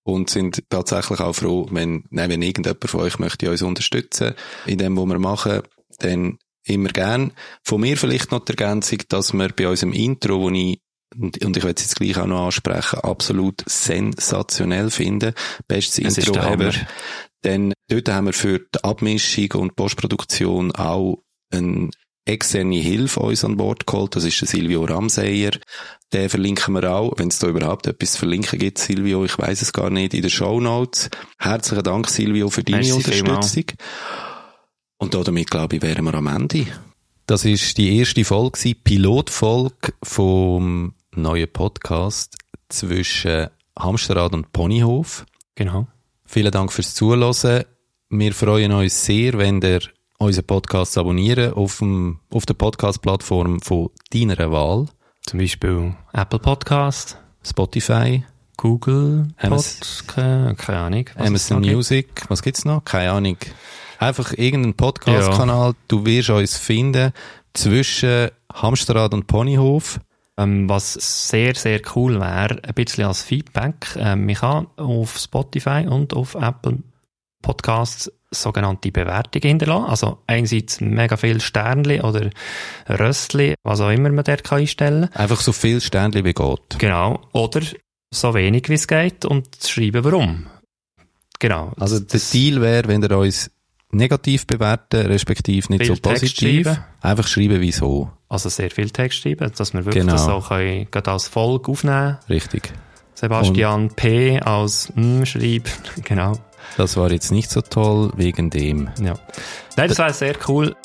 Und 0.04 0.30
sind 0.30 0.64
tatsächlich 0.70 1.20
auch 1.20 1.34
froh, 1.34 1.68
wenn, 1.72 2.06
nein, 2.10 2.30
wenn 2.30 2.42
irgendjemand 2.42 2.90
von 2.90 3.02
euch 3.02 3.20
möchte 3.20 3.52
uns 3.52 3.62
unterstützen 3.62 4.34
in 4.66 4.78
dem, 4.78 4.98
was 4.98 5.06
wir 5.06 5.20
machen, 5.20 5.62
dann 6.00 6.38
immer 6.66 6.90
gern. 6.90 7.34
Von 7.64 7.82
mir 7.82 7.98
vielleicht 7.98 8.32
noch 8.32 8.46
die 8.46 8.52
Ergänzung, 8.52 9.00
dass 9.10 9.34
wir 9.34 9.50
bei 9.50 9.68
unserem 9.68 9.94
Intro, 9.94 10.40
wo 10.40 10.50
ich 10.50 10.80
und, 11.18 11.44
und 11.44 11.58
ich 11.58 11.64
werde 11.64 11.78
es 11.78 11.84
jetzt 11.84 11.96
gleich 11.96 12.18
auch 12.18 12.26
noch 12.26 12.46
ansprechen, 12.46 13.00
absolut 13.00 13.64
sensationell 13.68 14.90
finden. 14.90 15.34
Bestes 15.68 16.18
Intro 16.18 16.36
ever. 16.36 16.72
Denn 17.44 17.74
dort 17.90 18.10
haben 18.10 18.28
wir 18.28 18.34
für 18.34 18.60
die 18.60 18.84
Abmischung 18.84 19.52
und 19.54 19.76
Postproduktion 19.76 20.72
auch 20.74 21.24
eine 21.52 21.90
externe 22.26 22.78
Hilfe 22.78 23.20
uns 23.20 23.44
an 23.44 23.58
Bord 23.58 23.88
geholt. 23.88 24.16
Das 24.16 24.24
ist 24.24 24.40
der 24.42 24.48
Silvio 24.48 24.84
Ramseyer. 24.84 25.52
Den 26.14 26.30
verlinken 26.30 26.74
wir 26.76 26.92
auch, 26.92 27.14
wenn 27.18 27.30
es 27.30 27.40
da 27.40 27.48
überhaupt 27.48 27.88
etwas 27.88 28.14
zu 28.14 28.20
verlinken 28.20 28.60
gibt, 28.60 28.78
Silvio, 28.78 29.26
ich 29.26 29.38
weiß 29.38 29.62
es 29.62 29.74
gar 29.74 29.90
nicht, 29.90 30.14
in 30.14 30.22
den 30.22 30.30
Show 30.30 30.60
Notes. 30.60 31.10
Herzlichen 31.40 31.84
Dank, 31.84 32.10
Silvio, 32.10 32.50
für 32.50 32.64
deine 32.64 32.78
Merci 32.78 32.94
Unterstützung. 32.94 33.66
Und 34.98 35.16
damit, 35.16 35.50
glaube 35.50 35.78
ich, 35.78 35.82
wären 35.82 36.06
wir 36.06 36.14
am 36.14 36.28
Ende. 36.28 36.68
Das 37.26 37.46
ist 37.46 37.78
die 37.78 37.98
erste 37.98 38.26
Folge, 38.26 38.76
Pilotfolge 38.76 39.94
vom 40.04 40.94
neuen 41.16 41.52
Podcast 41.52 42.38
zwischen 42.70 43.48
Hamsterrad 43.78 44.34
und 44.34 44.52
Ponyhof. 44.54 45.26
Genau. 45.56 45.88
Vielen 46.26 46.52
Dank 46.52 46.72
fürs 46.72 46.94
Zuhören. 46.96 47.66
Wir 48.10 48.34
freuen 48.34 48.72
uns 48.72 49.06
sehr, 49.06 49.38
wenn 49.38 49.62
ihr 49.62 49.82
unseren 50.18 50.46
Podcast 50.46 50.98
abonnieren 50.98 51.54
auf, 51.54 51.80
dem, 51.80 52.20
auf 52.30 52.46
der 52.46 52.54
Podcast-Plattform 52.54 53.60
von 53.60 53.90
deiner 54.14 54.52
Wahl. 54.52 54.88
Zum 55.26 55.40
Beispiel 55.40 55.94
Apple 56.14 56.40
Podcast, 56.40 57.18
Spotify, 57.46 58.24
Google 58.58 59.28
Podcast, 59.38 60.08
keine 60.08 60.56
Ahnung. 60.68 61.10
es 61.16 61.28
Amazon 61.28 61.62
gibt. 61.62 61.76
Music, 61.76 62.24
was 62.30 62.42
gibt's 62.42 62.64
noch? 62.66 62.86
Keine 62.86 63.12
Ahnung. 63.12 63.38
Einfach 64.00 64.34
irgendein 64.34 64.76
Podcast-Kanal. 64.76 65.74
Du 65.88 66.06
wirst 66.06 66.30
uns 66.30 66.58
finden 66.58 67.12
zwischen 67.54 68.30
Hamsterrad 68.54 69.14
und 69.14 69.28
Ponyhof. 69.28 70.00
Ähm, 70.40 70.70
was 70.70 70.94
sehr, 70.94 71.56
sehr 71.56 71.82
cool 71.96 72.20
wäre, 72.20 72.64
ein 72.64 72.74
bisschen 72.74 73.06
als 73.06 73.22
Feedback. 73.24 73.96
Ähm, 73.98 74.26
man 74.26 74.36
kann 74.36 74.68
auf 74.78 75.18
Spotify 75.18 75.86
und 75.90 76.14
auf 76.14 76.36
Apple 76.36 76.80
Podcasts 77.42 78.12
sogenannte 78.34 78.92
Bewertungen 78.92 79.44
hinterlassen. 79.48 79.86
Also 79.90 80.20
einerseits 80.28 80.80
mega 80.80 81.18
viel 81.18 81.42
Sternli 81.42 82.00
oder 82.02 82.30
Röstli, 82.88 83.56
was 83.64 83.82
auch 83.82 83.90
immer 83.90 84.10
man 84.10 84.24
dort 84.24 84.44
kann 84.44 84.60
einstellen 84.60 85.10
kann. 85.12 85.22
Einfach 85.24 85.42
so 85.42 85.52
viel 85.52 85.82
Sternchen 85.82 86.24
wie 86.24 86.34
geht. 86.34 86.80
Genau. 86.80 87.20
Oder 87.34 87.62
so 88.14 88.34
wenig 88.34 88.70
wie 88.70 88.76
es 88.76 88.88
geht 88.88 89.26
und 89.26 89.48
schreiben 89.66 90.04
warum. 90.04 90.48
Genau. 91.40 91.74
Also 91.78 92.00
der 92.00 92.08
Das- 92.08 92.30
Deal 92.32 92.62
wäre, 92.62 92.88
wenn 92.88 93.02
ihr 93.04 93.18
uns 93.18 93.52
negativ 93.92 94.48
bewerten, 94.48 95.06
respektive 95.08 95.68
nicht 95.72 95.86
Viel 95.86 95.96
so 95.96 96.02
positiv, 96.02 96.66
schreiben. 96.68 96.84
einfach 97.02 97.28
schreiben, 97.28 97.60
wieso. 97.62 98.10
Also 98.30 98.50
sehr 98.50 98.72
viel 98.72 98.90
Text 98.90 99.20
schreiben, 99.20 99.52
dass 99.56 99.74
wir 99.74 99.86
wirklich 99.86 100.04
Genau. 100.04 100.14
das 100.14 100.26
so 100.26 100.40
können, 100.40 100.88
als 101.06 101.28
Folge 101.28 101.72
aufnehmen 101.72 102.18
Richtig. 102.30 102.72
Sebastian 103.14 103.90
P. 103.96 104.40
als 104.40 104.92
mm, 104.96 105.24
Schreib. 105.26 105.70
genau. 106.04 106.34
Das 106.78 106.96
war 106.98 107.12
jetzt 107.12 107.32
nicht 107.32 107.52
so 107.52 107.62
toll 107.62 108.12
wegen 108.16 108.50
dem. 108.50 108.90
Ja. 109.00 109.14
Nein, 109.78 109.90
das 109.90 109.98
wäre 109.98 110.14
sehr 110.14 110.36
cool. 110.48 110.76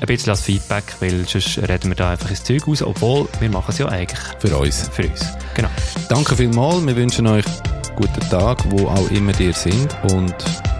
Ein 0.00 0.06
bisschen 0.06 0.30
als 0.30 0.42
Feedback, 0.42 0.84
weil 1.00 1.26
sonst 1.26 1.56
reden 1.58 1.88
wir 1.88 1.94
da 1.94 2.10
einfach 2.10 2.28
ins 2.28 2.44
Zeug 2.44 2.66
raus, 2.68 2.82
obwohl 2.82 3.26
wir 3.40 3.48
machen 3.48 3.70
es 3.70 3.78
ja 3.78 3.88
eigentlich 3.88 4.20
Für 4.40 4.54
uns. 4.58 4.90
für 4.90 5.04
uns. 5.08 5.26
Genau. 5.54 5.68
Danke 6.10 6.36
vielmals. 6.36 6.84
Wir 6.84 6.96
wünschen 6.96 7.26
euch 7.26 7.46
einen 7.46 7.96
guten 7.96 8.20
Tag, 8.28 8.62
wo 8.70 8.88
auch 8.88 9.10
immer 9.10 9.38
ihr 9.40 9.54
sind. 9.54 9.96
Und 10.12 10.34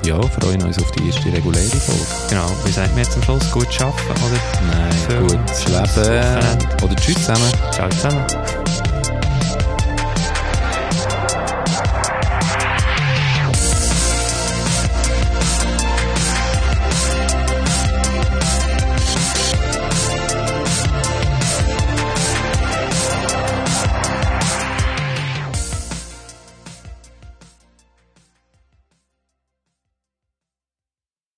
ja, 0.07 0.21
freuen 0.23 0.63
uns 0.63 0.79
auf 0.79 0.91
die 0.93 1.07
erste 1.09 1.33
reguläre 1.33 1.67
Folge. 1.81 2.07
Genau. 2.31 2.47
Wie 2.65 2.71
sagt 2.73 2.91
man 2.91 2.99
jetzt 2.99 3.17
am 3.17 3.23
Schluss? 3.25 3.51
Gut 3.51 3.73
schaffen 3.73 4.11
oder? 4.11 4.73
Nein, 4.79 4.93
Für- 5.09 5.21
gut 5.21 5.33
Wochenende. 5.33 6.59
leben. 6.59 6.83
Oder 6.85 6.97
tschüss 6.97 7.15
zusammen. 7.17 7.51
Ciao 7.73 7.89
zusammen. 7.89 8.25